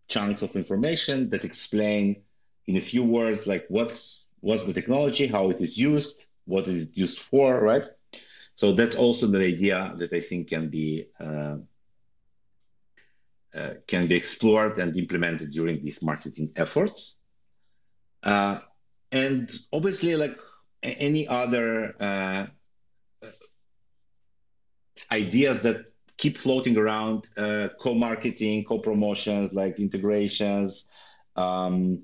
[0.08, 2.22] chunks of information that explain
[2.66, 6.82] in a few words, like what's what's the technology, how it is used, what is
[6.82, 7.84] it used for, right?
[8.56, 11.56] So that's also the idea that I think can be uh,
[13.54, 17.16] uh, can be explored and implemented during these marketing efforts.
[18.22, 18.60] Uh,
[19.12, 20.36] and obviously, like
[20.82, 22.46] any other uh,
[25.10, 25.86] ideas that
[26.16, 30.84] keep floating around uh, co-marketing co-promotions like integrations
[31.36, 32.02] um,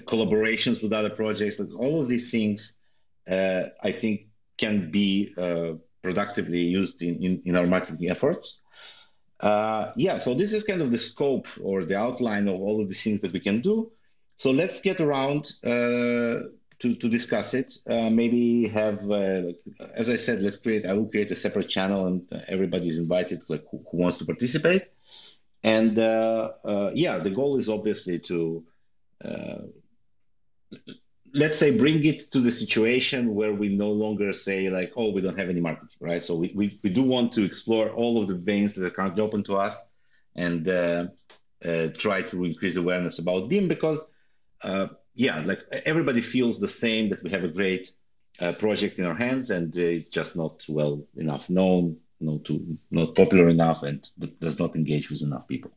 [0.00, 2.72] collaborations with other projects like all of these things
[3.30, 4.25] uh, i think
[4.58, 8.60] can be uh, productively used in, in, in, our marketing efforts
[9.40, 12.88] uh, yeah so this is kind of the scope or the outline of all of
[12.88, 13.90] the things that we can do
[14.38, 16.48] so let's get around uh,
[16.80, 17.72] to to discuss it.
[17.88, 19.60] Uh, maybe have, uh, like,
[19.94, 20.84] as I said, let's create.
[20.84, 24.26] I will create a separate channel, and everybody is invited, like who, who wants to
[24.26, 24.88] participate.
[25.62, 28.64] And yeah, the goal is obviously to
[31.36, 35.20] let's say bring it to the situation where we no longer say like, oh, we
[35.20, 36.24] don't have any marketing, right?
[36.24, 39.22] So we we, we do want to explore all of the veins that are currently
[39.22, 39.76] open to us,
[40.34, 41.06] and uh,
[41.64, 44.00] uh, try to increase awareness about Beam because
[44.62, 47.90] uh, yeah, like everybody feels the same that we have a great
[48.40, 53.14] uh, project in our hands and it's just not well enough known, not too, not
[53.14, 54.06] popular enough, and
[54.40, 55.70] does not engage with enough people.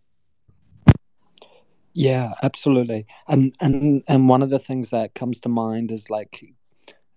[2.00, 3.06] Yeah, absolutely.
[3.28, 6.46] And and and one of the things that comes to mind is like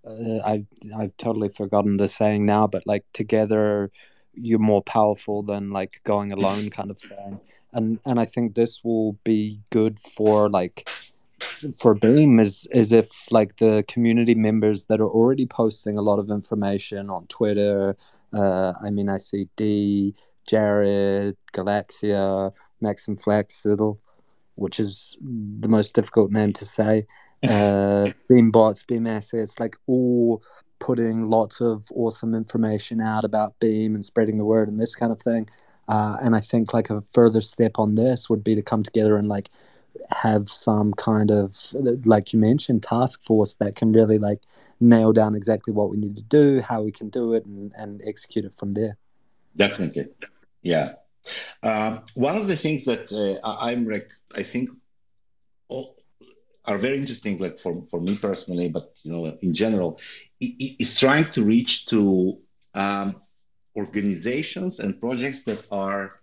[0.04, 0.66] uh, I've
[0.98, 3.92] I've totally forgotten the saying now, but like together
[4.34, 7.38] you're more powerful than like going alone kind of thing.
[7.72, 10.90] And and I think this will be good for like
[11.78, 16.18] for Beam is is if like the community members that are already posting a lot
[16.18, 17.96] of information on Twitter.
[18.32, 20.16] Uh, I mean, I see D,
[20.48, 24.00] Jared, Galaxia, Maxim Flaxidle,
[24.62, 25.18] which is
[25.60, 27.06] the most difficult name to say.
[27.42, 30.42] Uh, Beam bots, Beam assets, like all
[30.78, 35.12] putting lots of awesome information out about Beam and spreading the word and this kind
[35.12, 35.48] of thing.
[35.88, 39.16] Uh, and I think like a further step on this would be to come together
[39.16, 39.50] and like
[40.10, 41.56] have some kind of
[42.04, 44.40] like you mentioned task force that can really like
[44.80, 48.02] nail down exactly what we need to do how we can do it and, and
[48.06, 48.96] execute it from there
[49.56, 50.06] definitely
[50.62, 50.92] yeah
[51.62, 54.70] um, one of the things that uh, i'm like i think
[55.68, 55.96] all,
[56.64, 59.98] are very interesting like for, for me personally but you know in general
[60.40, 62.38] is trying to reach to
[62.74, 63.16] um,
[63.76, 66.22] organizations and projects that are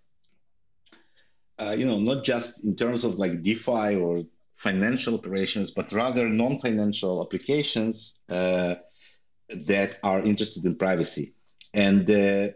[1.60, 4.24] uh, you know, not just in terms of like DeFi or
[4.56, 8.76] financial operations, but rather non-financial applications uh,
[9.68, 11.34] that are interested in privacy.
[11.74, 12.54] And uh,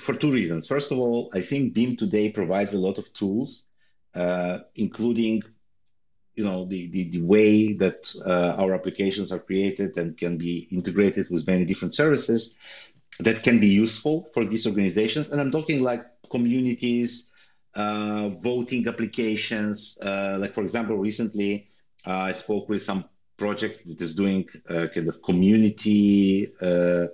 [0.00, 0.66] for two reasons.
[0.66, 3.64] First of all, I think Beam today provides a lot of tools,
[4.74, 5.42] including
[6.34, 10.68] you know the, the, the way that uh, our applications are created and can be
[10.70, 12.54] integrated with many different services
[13.20, 15.30] that can be useful for these organizations.
[15.30, 17.26] And I'm talking like communities,
[17.74, 19.98] uh, voting applications.
[20.00, 21.68] Uh, like for example, recently
[22.06, 23.04] uh, I spoke with some
[23.36, 26.52] project that is doing uh, kind of community.
[26.60, 27.06] Uh,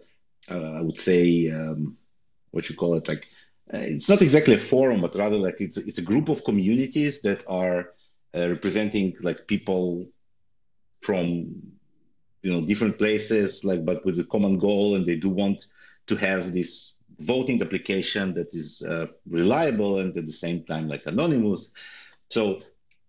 [0.48, 1.96] I would say um,
[2.52, 3.24] what you call it like
[3.72, 7.44] it's not exactly a forum, but rather like it's it's a group of communities that
[7.48, 7.90] are
[8.34, 10.06] representing like people
[11.02, 11.52] from
[12.42, 15.66] you know different places like but with a common goal and they do want
[16.06, 21.02] to have this voting application that is uh, reliable and at the same time like
[21.06, 21.70] anonymous.
[22.30, 22.62] So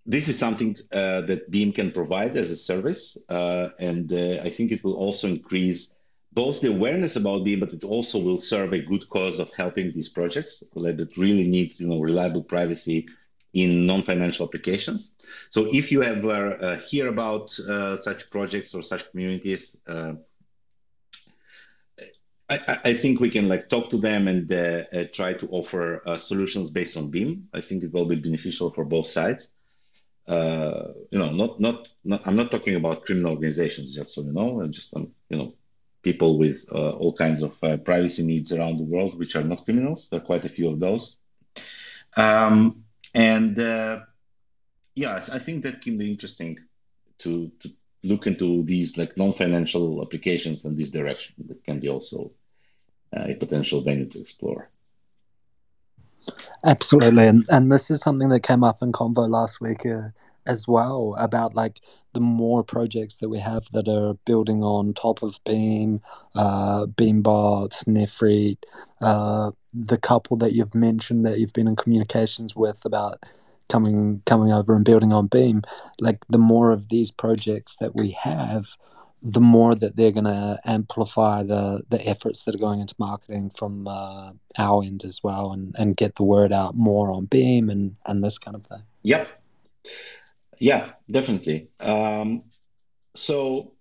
[0.05, 4.49] this is something uh, that Beam can provide as a service, uh, and uh, I
[4.49, 5.93] think it will also increase
[6.31, 9.91] both the awareness about Beam, but it also will serve a good cause of helping
[9.93, 13.07] these projects that really need you know reliable privacy
[13.53, 15.11] in non-financial applications.
[15.51, 19.75] So if you ever uh, hear about uh, such projects or such communities,
[22.49, 26.01] I, I, think we can like talk to them and uh, uh, try to offer
[26.07, 27.47] uh, solutions based on Beam.
[27.53, 29.47] I think it will be beneficial for both sides.
[30.27, 34.31] Uh, you know, not, not, not I'm not talking about criminal organizations, just so you
[34.31, 35.53] know, just um, you know,
[36.01, 39.65] people with uh, all kinds of uh, privacy needs around the world, which are not
[39.65, 40.07] criminals.
[40.09, 41.17] There are quite a few of those.
[42.15, 42.83] Um,
[43.13, 43.57] and
[44.95, 46.59] yes, I think that can be interesting
[47.19, 47.71] to, to
[48.03, 51.35] look into these like non-financial applications in this direction.
[51.47, 52.31] That can be also
[53.15, 54.69] uh, a potential venue to explore.
[56.63, 60.09] Absolutely, and and this is something that came up in convo last week uh,
[60.49, 61.79] as well about like
[62.13, 66.01] the more projects that we have that are building on top of Beam,
[66.35, 68.63] uh, Beambots, Nephrite,
[69.01, 73.23] uh, the couple that you've mentioned that you've been in communications with about
[73.69, 75.61] coming coming over and building on Beam,
[75.99, 78.65] like the more of these projects that we have,
[79.21, 83.51] the more that they're going to amplify the the efforts that are going into marketing
[83.55, 87.69] from uh, our end as well, and and get the word out more on Beam
[87.69, 88.81] and and this kind of thing.
[89.03, 89.29] Yep.
[90.59, 91.69] Yeah, definitely.
[91.79, 92.43] Um,
[93.15, 93.73] so.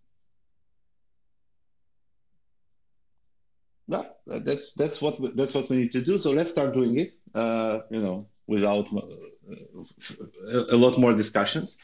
[3.87, 6.18] Yeah, that's that's what we, that's what we need to do.
[6.18, 7.12] So let's start doing it.
[7.35, 11.76] Uh, you know, without uh, a lot more discussions.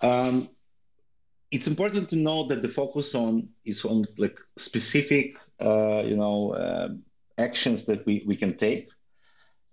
[0.00, 0.50] Um,
[1.50, 6.52] it's important to know that the focus on is on like specific, uh, you know,
[6.52, 6.88] uh,
[7.38, 8.88] actions that we, we can take.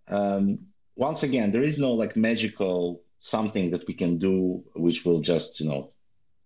[0.09, 0.59] Um,
[0.97, 5.59] once again, there is no like magical something that we can do which will just,
[5.59, 5.91] you know,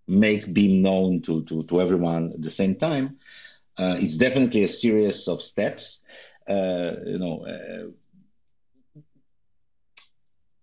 [0.07, 3.17] make Beam known to, to, to everyone at the same time.
[3.77, 5.99] Uh, it's definitely a series of steps.
[6.47, 7.91] Uh, you know, uh,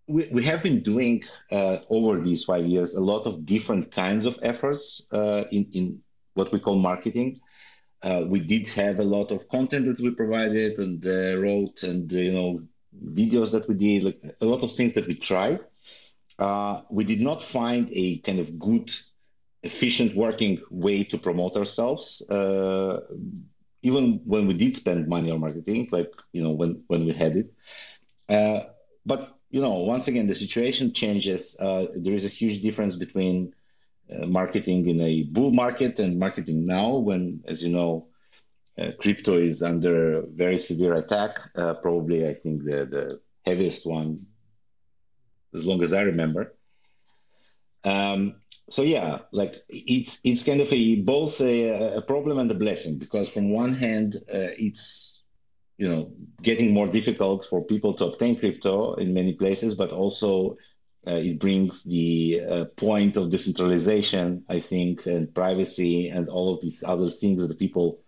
[0.07, 4.27] we, we have been doing uh, over these five years a lot of different kinds
[4.27, 5.99] of efforts uh, in, in
[6.35, 7.41] what we call marketing.
[8.03, 11.05] Uh, we did have a lot of content that we provided and
[11.43, 12.61] wrote and you know
[13.13, 15.61] videos that we did like a lot of things that we tried
[16.91, 18.91] we did not find a kind of good
[19.63, 23.01] efficient working way to promote ourselves uh,
[23.83, 27.37] even when we did spend money on marketing like you know when when we had
[27.37, 27.53] it
[28.29, 28.61] uh,
[29.07, 33.53] but you know once again the situation changes uh, there is a huge difference between
[34.13, 38.09] uh, marketing in a bull market and marketing now when, as you know,
[38.79, 41.39] uh, crypto is under very severe attack.
[41.55, 44.27] Uh, probably, I think the, the heaviest one,
[45.55, 46.55] as long as I remember.
[47.85, 48.37] Um,
[48.71, 52.99] so yeah, like it's it's kind of a both a, a problem and a blessing
[52.99, 55.23] because from one hand, uh, it's
[55.77, 60.57] you know getting more difficult for people to obtain crypto in many places, but also
[61.07, 66.63] uh, it brings the uh, point of decentralization, I think, and privacy and all of
[66.63, 67.99] these other things that people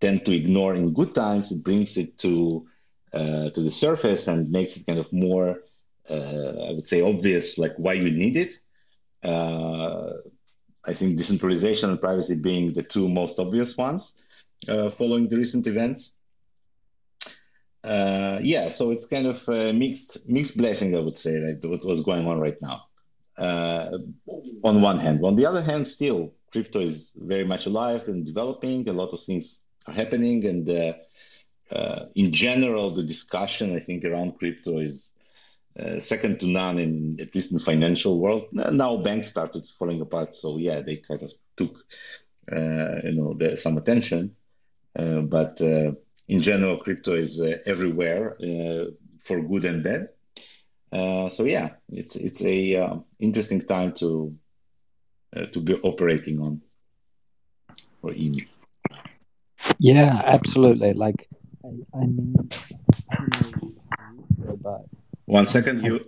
[0.00, 1.52] tend to ignore in good times.
[1.52, 2.66] It brings it to
[3.12, 5.60] uh, to the surface and makes it kind of more,
[6.14, 8.52] I would say, obvious, like why you need it.
[9.22, 10.12] Uh,
[10.84, 14.12] I think decentralization and privacy being the two most obvious ones
[14.66, 16.10] uh, following the recent events
[17.82, 21.64] uh, yeah, so it's kind of a mixed mixed blessing, I would say, right?
[21.64, 22.84] What, what's going on right now.
[23.38, 23.98] Uh,
[24.62, 28.86] on one hand, on the other hand, still crypto is very much alive and developing.
[28.88, 30.92] A lot of things are happening, and uh,
[31.74, 35.09] uh in general, the discussion I think around crypto is
[35.78, 38.48] uh, second to none in at least in financial world.
[38.52, 41.76] Now banks started falling apart, so yeah, they kind of took
[42.50, 44.34] uh, you know the, some attention,
[44.94, 45.60] but
[46.30, 48.84] in general, crypto is uh, everywhere uh,
[49.24, 50.08] for good and bad.
[50.92, 54.36] Uh, so yeah, it's it's a interesting time to
[55.52, 56.60] to be operating on
[58.02, 58.46] or in.
[59.78, 60.92] Yeah, absolutely.
[60.92, 61.28] Like,
[61.64, 62.34] I, I mean,
[64.62, 64.84] but
[65.30, 66.00] one second, you.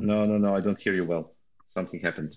[0.00, 0.54] No, no, no.
[0.54, 1.32] I don't hear you well.
[1.72, 2.36] Something happened.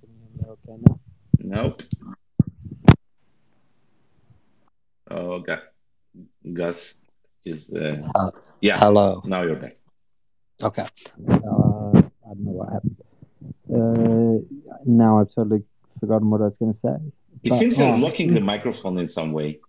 [0.00, 1.00] Can you hear me okay now?
[1.38, 1.82] Nope.
[5.10, 5.60] Oh, Gus,
[6.52, 6.94] Gus
[7.44, 7.70] is.
[7.70, 8.30] Uh, uh,
[8.60, 8.78] yeah.
[8.78, 9.22] Hello.
[9.24, 9.76] Now you're back.
[10.62, 10.86] Okay.
[11.28, 12.96] Uh, I don't know what happened.
[13.72, 14.38] Uh,
[14.84, 15.62] now I've totally
[16.00, 16.96] forgotten what I was going to say.
[17.42, 19.60] It but, seems you're blocking the microphone in some way.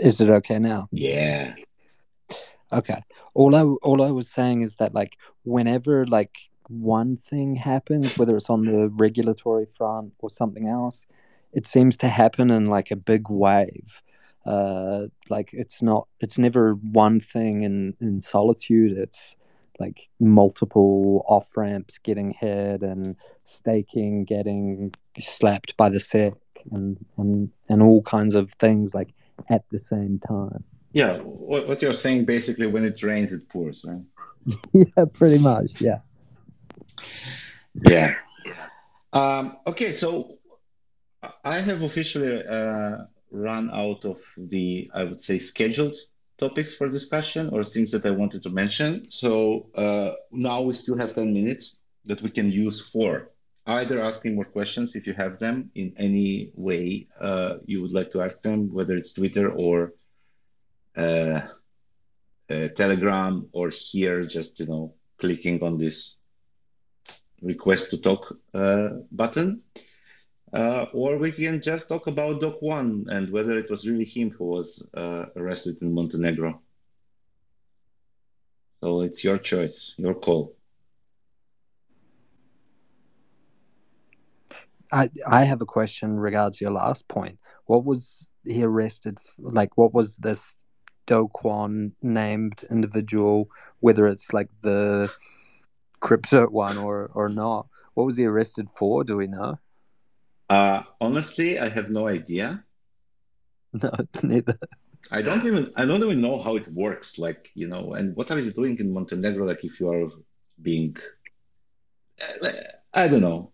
[0.00, 0.88] Is it okay now?
[0.90, 1.54] Yeah.
[2.72, 3.02] Okay.
[3.34, 6.36] All I all I was saying is that like whenever like
[6.68, 11.06] one thing happens, whether it's on the regulatory front or something else,
[11.52, 14.02] it seems to happen in like a big wave.
[14.46, 18.96] Uh, like it's not, it's never one thing in in solitude.
[18.96, 19.36] It's
[19.78, 26.34] like multiple off ramps getting hit and staking getting slapped by the SEC
[26.70, 29.12] and and and all kinds of things like
[29.48, 30.64] at the same time.
[30.92, 34.02] Yeah, what, what you're saying basically, when it rains, it pours, right?
[34.72, 35.80] yeah, pretty much.
[35.80, 36.00] Yeah.
[37.88, 38.14] Yeah.
[39.12, 40.38] Um, okay, so
[41.44, 45.96] I have officially uh, run out of the, I would say, scheduled
[46.38, 49.06] topics for discussion or things that I wanted to mention.
[49.10, 51.76] So uh, now we still have 10 minutes
[52.06, 53.29] that we can use for
[53.66, 58.12] either asking more questions if you have them in any way uh, you would like
[58.12, 59.92] to ask them, whether it's Twitter or
[60.96, 61.40] uh,
[62.50, 66.16] uh, Telegram or here, just you know, clicking on this
[67.42, 69.62] request to talk uh, button.
[70.52, 74.30] Uh, or we can just talk about Do Kwon and whether it was really him
[74.30, 76.60] who was uh, arrested in Montenegro.
[78.80, 80.56] So it's your choice, your call.
[84.92, 87.38] I I have a question regards your last point.
[87.66, 89.18] What was he arrested?
[89.20, 89.50] For?
[89.50, 90.56] Like, what was this
[91.06, 93.48] Do Kwon named individual?
[93.80, 95.10] Whether it's like the
[96.00, 97.68] crypto one or or not.
[97.94, 99.04] What was he arrested for?
[99.04, 99.58] Do we know?
[100.48, 102.64] Uh, honestly, I have no idea.
[103.72, 103.92] No,
[104.24, 104.58] neither.
[105.12, 107.18] I don't even I don't even know how it works.
[107.18, 109.46] Like you know, and what are you doing in Montenegro?
[109.46, 110.08] Like if you are
[110.60, 110.96] being,
[112.92, 113.52] I don't know.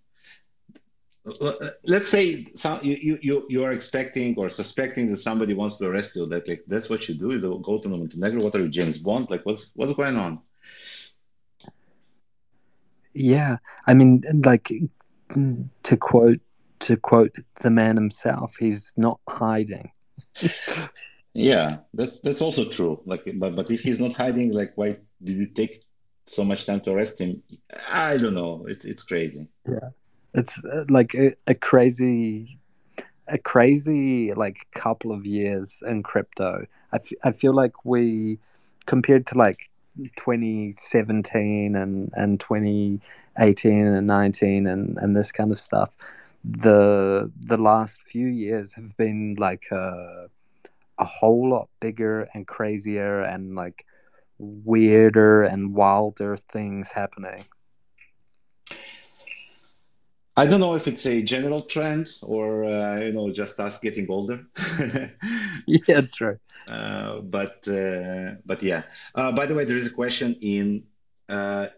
[1.26, 5.86] Uh, let's say some, you, you you are expecting or suspecting that somebody wants to
[5.86, 6.26] arrest you.
[6.26, 7.32] That like that's what you do.
[7.32, 8.42] You go to the Montenegro.
[8.42, 9.28] What are you, James Bond?
[9.28, 10.40] Like what's what's going on?
[13.12, 13.56] Yeah,
[13.86, 14.70] I mean, like
[15.82, 16.40] to quote
[16.80, 19.90] to quote the man himself, he's not hiding.
[21.34, 23.00] yeah, that's that's also true.
[23.04, 25.82] Like, but but if he's not hiding, like, why did it take
[26.28, 27.42] so much time to arrest him?
[27.88, 28.66] I don't know.
[28.68, 29.48] It's it's crazy.
[29.68, 29.90] Yeah,
[30.34, 32.58] it's uh, like a, a crazy,
[33.28, 36.66] a crazy like couple of years in crypto.
[36.92, 38.38] I, f- I feel like we
[38.86, 39.70] compared to like
[40.16, 45.96] 2017 and and 2018 and 19 and and this kind of stuff
[46.48, 50.28] the the last few years have been like a,
[50.98, 53.84] a whole lot bigger and crazier and like
[54.38, 57.44] weirder and wilder things happening
[60.36, 64.06] I don't know if it's a general trend or uh, you know just us getting
[64.10, 64.44] older.
[65.66, 66.38] yeah, true.
[66.68, 68.82] Uh, but uh, but yeah.
[69.14, 70.84] Uh, by the way, there is a question in
[71.28, 71.68] uh,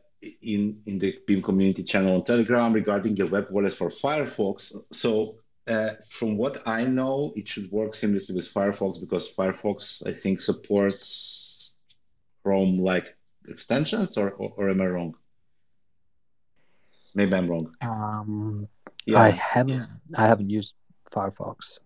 [0.43, 4.73] in in the Beam community channel on Telegram regarding the web wallet for Firefox.
[4.93, 5.37] So
[5.69, 10.41] uh, from what I know, it should work seamlessly with Firefox because Firefox I think
[10.41, 11.73] supports
[12.43, 13.17] Chrome like
[13.49, 15.15] extensions, or, or, or am I wrong?
[17.15, 17.75] Maybe I'm wrong.
[17.83, 18.69] Um,
[19.07, 19.21] yeah.
[19.21, 20.75] I haven't I haven't used
[21.11, 21.79] Firefox.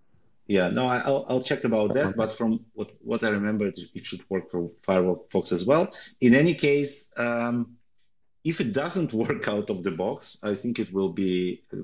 [0.47, 2.17] Yeah, no, I, will I'll check about that.
[2.17, 5.93] But from what what I remember, it, it should work for Firefox as well.
[6.21, 7.77] In any case, um,
[8.45, 11.83] if it doesn't work out of the box, I think it will be uh,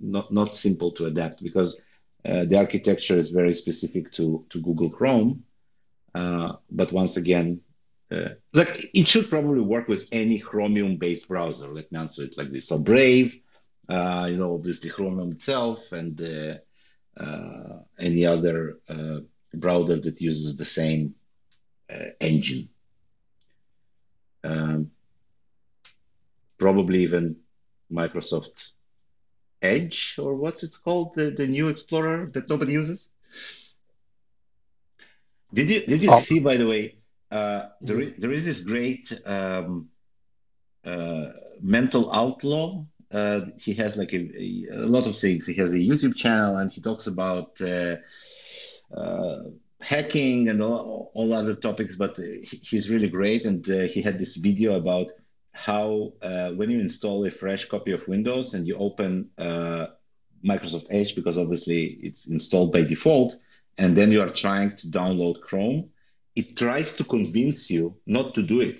[0.00, 1.80] not not simple to adapt because
[2.24, 5.44] uh, the architecture is very specific to to Google Chrome.
[6.14, 7.60] Uh, but once again,
[8.10, 11.68] uh, like it should probably work with any Chromium-based browser.
[11.68, 13.38] Let me answer it like this: so Brave,
[13.88, 16.54] uh, you know, obviously Chromium itself, and uh,
[17.22, 19.20] uh any other uh,
[19.54, 21.14] browser that uses the same
[21.92, 22.68] uh, engine.
[24.42, 24.90] Um,
[26.58, 27.36] probably even
[27.92, 28.72] Microsoft
[29.62, 33.08] Edge or what's it called, the, the new Explorer that nobody uses.
[35.52, 36.20] Did you did you oh.
[36.20, 36.99] see by the way?
[37.30, 39.88] Uh, there, is, there is this great um,
[40.84, 41.26] uh,
[41.60, 42.84] mental outlaw.
[43.10, 45.46] Uh, he has like a, a, a, lot of things.
[45.46, 47.96] He has a YouTube channel and he talks about uh,
[48.96, 49.42] uh,
[49.80, 51.96] hacking and all, all, other topics.
[51.96, 53.44] But he's really great.
[53.44, 55.08] And he had this video about
[55.52, 56.12] how
[56.54, 59.30] when you install a fresh copy of Windows and you open
[60.44, 63.36] Microsoft Edge, because obviously it's installed by default,
[63.76, 65.90] and then you are trying to download Chrome
[66.40, 68.78] it tries to convince you not to do it.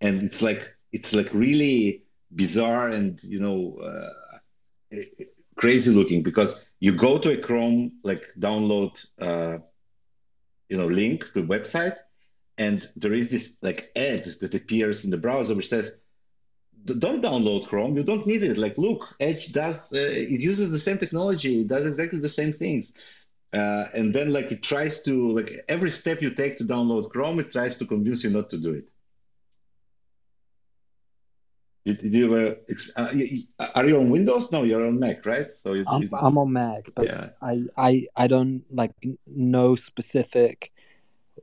[0.00, 3.58] And it's like it's like really bizarre and you know
[3.90, 4.96] uh,
[5.56, 9.58] crazy looking because you go to a chrome like download uh,
[10.68, 11.96] you know link to website
[12.58, 15.92] and there is this like ad that appears in the browser which says
[16.84, 17.96] don't download chrome.
[17.96, 18.58] You don't need it.
[18.58, 19.98] Like look edge does uh,
[20.34, 21.62] it uses the same technology.
[21.62, 22.92] It does exactly the same things
[23.52, 27.40] uh, and then like it tries to like every step you take to download Chrome,
[27.40, 28.84] it tries to convince you not to do it.
[31.84, 32.56] Did, did you ever,
[32.96, 34.52] uh, are you on Windows?
[34.52, 35.48] No, you're on Mac, right?
[35.62, 37.30] So it, I'm, it, I'm on Mac, but yeah.
[37.42, 38.92] I, I I don't like
[39.26, 40.70] no specific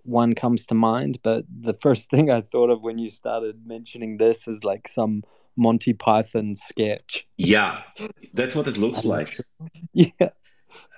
[0.03, 1.20] one comes to mind.
[1.24, 5.24] But the first thing I thought of when you started mentioning this is like some
[5.57, 7.28] Monty Python sketch.
[7.38, 7.82] Yeah,
[8.34, 9.38] that's what it looks like.
[9.93, 10.30] Yeah,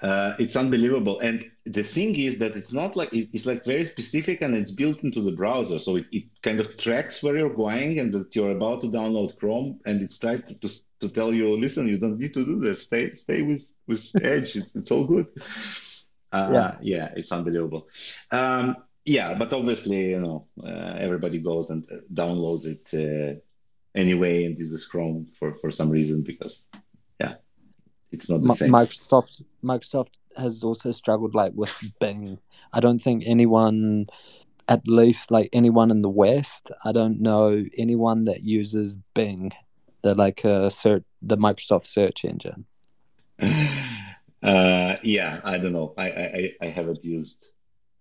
[0.01, 1.19] uh, it's unbelievable.
[1.19, 5.03] And the thing is that it's not like it's like very specific and it's built
[5.03, 5.79] into the browser.
[5.79, 9.37] So it, it kind of tracks where you're going and that you're about to download
[9.37, 10.69] Chrome and it's trying to, to,
[11.01, 12.79] to tell you, listen, you don't need to do that.
[12.79, 14.55] Stay stay with, with Edge.
[14.55, 15.27] It's, it's all good.
[16.31, 16.77] Uh, yeah.
[16.81, 17.87] yeah, it's unbelievable.
[18.31, 23.39] Um, yeah, but obviously, you know, uh, everybody goes and uh, downloads it uh,
[23.95, 26.67] anyway and uses Chrome for, for some reason because,
[28.11, 28.71] it's not the same.
[28.71, 32.39] Microsoft Microsoft has also struggled like with Bing.
[32.73, 34.07] I don't think anyone,
[34.67, 39.51] at least like anyone in the West, I don't know anyone that uses Bing,
[40.01, 42.65] the like uh, search the Microsoft search engine.
[44.43, 45.93] Uh, yeah, I don't know.
[45.99, 47.45] I I, I haven't used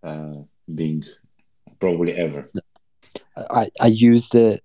[0.02, 0.36] uh,
[0.74, 1.04] Bing
[1.80, 2.50] probably ever.
[3.36, 4.64] I I used it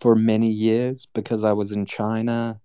[0.00, 2.58] for many years because I was in China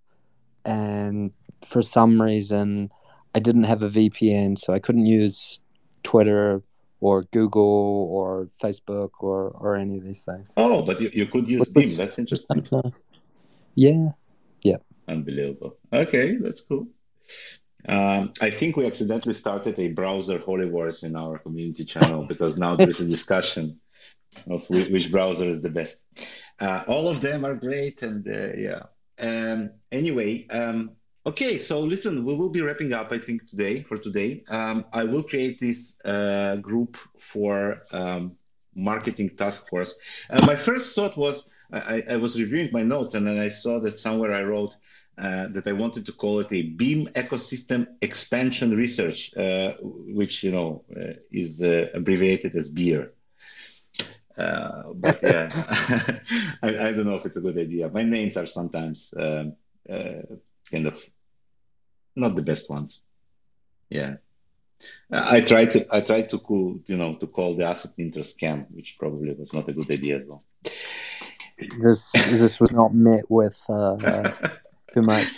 [0.64, 1.30] and
[1.66, 2.90] for some reason
[3.34, 5.60] I didn't have a VPN, so I couldn't use
[6.02, 6.62] Twitter
[7.00, 10.52] or Google or Facebook or, or any of these things.
[10.56, 11.96] Oh, but you, you could use Bing.
[11.96, 12.66] That's interesting.
[13.74, 14.08] Yeah.
[14.64, 14.78] Yeah.
[15.06, 15.76] Unbelievable.
[15.92, 16.88] Okay, that's cool.
[17.88, 22.58] Um, I think we accidentally started a browser holy wars in our community channel because
[22.58, 23.78] now there's a discussion
[24.50, 25.96] of which, which browser is the best.
[26.58, 28.82] Uh, all of them are great, and uh, yeah.
[29.20, 30.96] Um, anyway, um,
[31.28, 31.58] okay.
[31.58, 33.12] So listen, we will be wrapping up.
[33.12, 34.44] I think today for today.
[34.48, 36.96] Um, I will create this uh, group
[37.32, 38.32] for um,
[38.74, 39.94] marketing task force.
[40.30, 43.78] Uh, my first thought was I, I, was reviewing my notes, and then I saw
[43.80, 44.74] that somewhere I wrote.
[45.18, 50.52] Uh, that I wanted to call it a Beam ecosystem expansion research, uh, which you
[50.52, 50.84] know
[51.32, 53.12] is abbreviated as BEER.
[54.38, 55.48] Uh, but yeah,
[56.62, 57.88] I, I, don't know if it's a good idea.
[57.88, 59.56] My names are sometimes um,
[59.92, 60.22] uh,
[60.70, 60.94] kind of
[62.18, 63.00] not the best ones.
[63.88, 64.16] Yeah,
[65.10, 68.66] I tried to I tried to call you know to call the asset interest scam,
[68.70, 70.44] which probably was not a good idea as well.
[71.82, 74.30] This this was not met with uh,
[74.94, 75.28] too much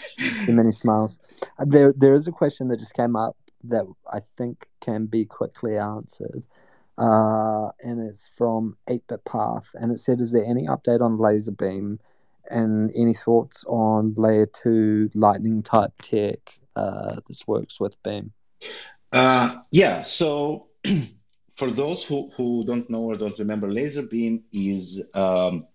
[0.46, 1.18] too many smiles.
[1.58, 5.76] There there is a question that just came up that I think can be quickly
[5.76, 6.46] answered
[7.00, 9.70] uh, and it's from 8-Bit Path.
[9.74, 11.98] And it said, is there any update on Laser Beam
[12.50, 18.32] and any thoughts on layer 2 lightning type tech uh, this works with Beam?
[19.12, 20.68] Uh, yeah, so
[21.56, 25.66] for those who, who don't know or don't remember, Laser Beam is um,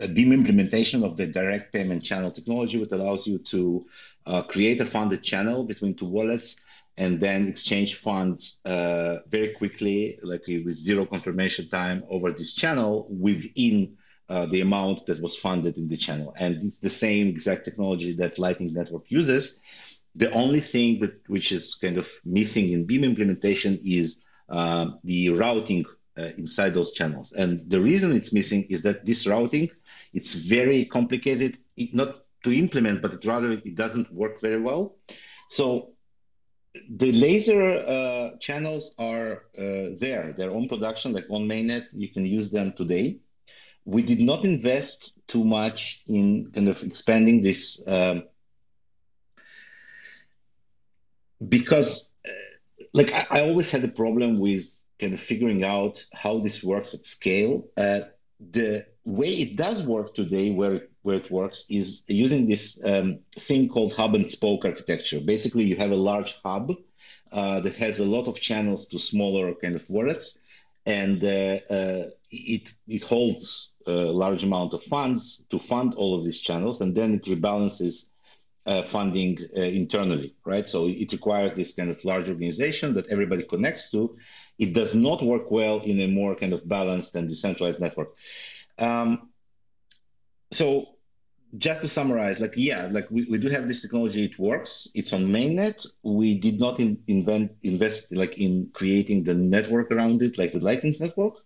[0.00, 3.86] a Beam implementation of the direct payment channel technology, which allows you to
[4.26, 6.56] uh, create a funded channel between two wallets
[6.96, 13.08] and then exchange funds uh, very quickly, like with zero confirmation time over this channel
[13.10, 13.96] within
[14.28, 16.34] uh, the amount that was funded in the channel.
[16.38, 19.54] And it's the same exact technology that Lightning Network uses.
[20.16, 25.30] The only thing that which is kind of missing in Beam implementation is uh, the
[25.30, 25.84] routing
[26.16, 27.32] uh, inside those channels.
[27.32, 29.70] And the reason it's missing is that this routing,
[30.12, 34.96] it's very complicated, it, not to implement, but it rather it doesn't work very well.
[35.50, 35.94] So
[36.88, 40.34] the laser uh, channels are uh, there.
[40.36, 41.86] They're on production, like on mainnet.
[41.92, 43.18] You can use them today.
[43.84, 48.24] We did not invest too much in kind of expanding this um,
[51.48, 52.30] because, uh,
[52.92, 54.64] like, I, I, always had a problem with
[55.00, 57.66] kind of figuring out how this works at scale.
[57.76, 58.00] Uh,
[58.52, 63.68] the way it does work today, where where it works is using this um, thing
[63.68, 65.20] called hub and spoke architecture.
[65.20, 66.72] Basically, you have a large hub
[67.30, 70.38] uh, that has a lot of channels to smaller kind of wallets,
[70.86, 76.24] and uh, uh, it it holds a large amount of funds to fund all of
[76.24, 78.06] these channels, and then it rebalances
[78.66, 80.68] uh, funding uh, internally, right?
[80.68, 84.16] So it requires this kind of large organization that everybody connects to.
[84.58, 88.14] It does not work well in a more kind of balanced and decentralized network.
[88.78, 89.30] Um,
[90.52, 90.94] so
[91.58, 94.88] just to summarize, like yeah, like we, we do have this technology, it works.
[94.94, 95.86] It's on mainnet.
[96.02, 100.60] We did not in, invent invest like in creating the network around it, like the
[100.60, 101.43] Lightning Network.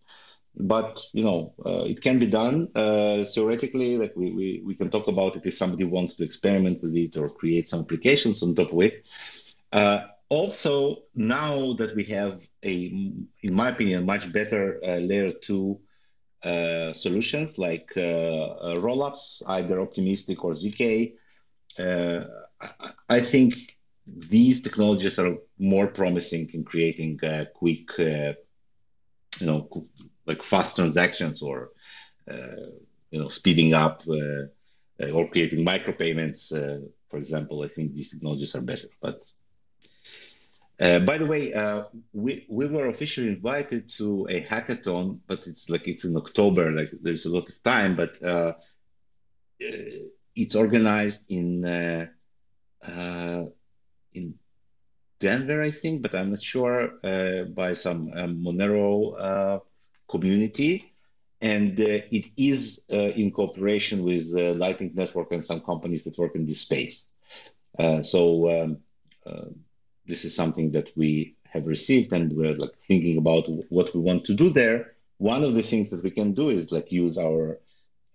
[0.61, 3.97] But you know, uh, it can be done uh, theoretically.
[3.97, 7.17] Like we, we we can talk about it if somebody wants to experiment with it
[7.17, 9.05] or create some applications on top of it.
[9.73, 12.75] Uh, also, now that we have a,
[13.43, 15.81] in my opinion, much better uh, layer two
[16.43, 21.15] uh, solutions like uh, rollups, either optimistic or ZK.
[23.09, 23.55] I, think
[24.07, 27.21] these technologies are more promising in creating
[27.55, 28.35] quick, you
[29.41, 29.87] know,
[30.29, 31.71] like fast transactions or
[33.11, 36.43] you know speeding up or creating micropayments.
[37.11, 39.19] for example, I think these technologies are better, but
[40.81, 45.69] uh, by the way, uh, we we were officially invited to a hackathon, but it's
[45.69, 46.71] like it's in October.
[46.71, 48.53] Like there's a lot of time, but uh,
[49.61, 50.07] uh
[50.37, 52.07] it's organized in uh,
[52.87, 53.47] uh,
[54.13, 54.35] in
[55.19, 59.61] Denver, I think, but I'm not sure by some um, Monero
[60.09, 60.93] community,
[61.41, 66.61] and it is in cooperation with Lightning Network and some companies that work in this
[66.61, 67.07] space.
[68.03, 68.51] so.
[69.27, 69.65] Um,
[70.09, 74.25] this is something that we have received and we're like thinking about what we want
[74.25, 74.95] to do there.
[75.19, 77.61] One of the things that we can do is like use our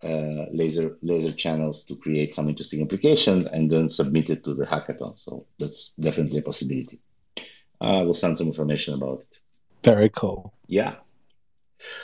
[0.04, 4.66] uh, laser laser channels to create some interesting applications and then submit it to the
[4.66, 5.16] hackathon.
[5.24, 7.00] So that's definitely a possibility.
[7.80, 9.38] I uh, will send some information about it.
[9.84, 10.54] Very cool.
[10.68, 10.96] Yeah.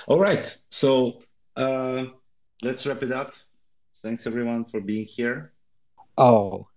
[0.08, 0.58] All right.
[0.70, 1.22] So
[1.56, 2.06] uh,
[2.62, 3.34] let's wrap it up.
[4.04, 5.54] Thanks everyone for being here.
[6.18, 6.68] Oh,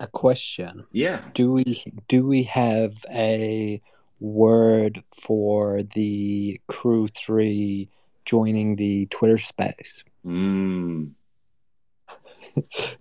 [0.00, 0.84] a question.
[0.92, 1.22] Yeah.
[1.34, 3.80] Do we do we have a
[4.20, 7.88] word for the Crew3
[8.24, 10.04] joining the Twitter space?
[10.24, 11.12] Mm.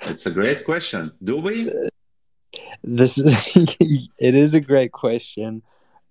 [0.01, 1.13] It's a great question.
[1.23, 1.71] Do we?
[2.83, 3.33] this is
[4.19, 5.61] it is a great question,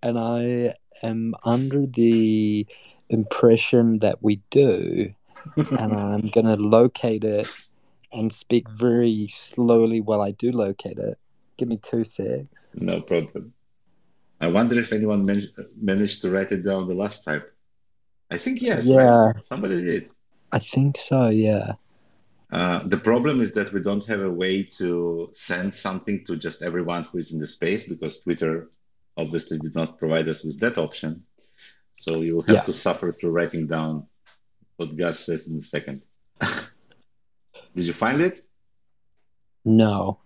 [0.03, 2.67] and I am under the
[3.15, 5.15] impression that we do,
[5.57, 7.49] and I'm gonna locate it
[8.13, 11.19] and speak very slowly while I do locate it.
[11.57, 12.75] Give me two secs.
[12.79, 13.53] No problem.
[14.41, 15.49] I wonder if anyone man
[15.81, 17.43] managed to write it down the last time.
[18.31, 19.37] I think yes, Yeah, right?
[19.49, 20.11] Somebody did.
[20.53, 21.29] I think so.
[21.29, 21.73] Yeah.
[22.51, 26.63] Uh, the problem is that we don't have a way to send something to just
[26.63, 28.71] everyone who is in the space because Twitter
[29.17, 31.25] obviously did not provide us with that option.
[32.05, 32.63] So you will have Yeah.
[32.69, 34.07] to suffer through writing down
[34.77, 36.03] what Gus says in a second.
[37.75, 38.45] Did you find it?
[39.65, 40.19] No,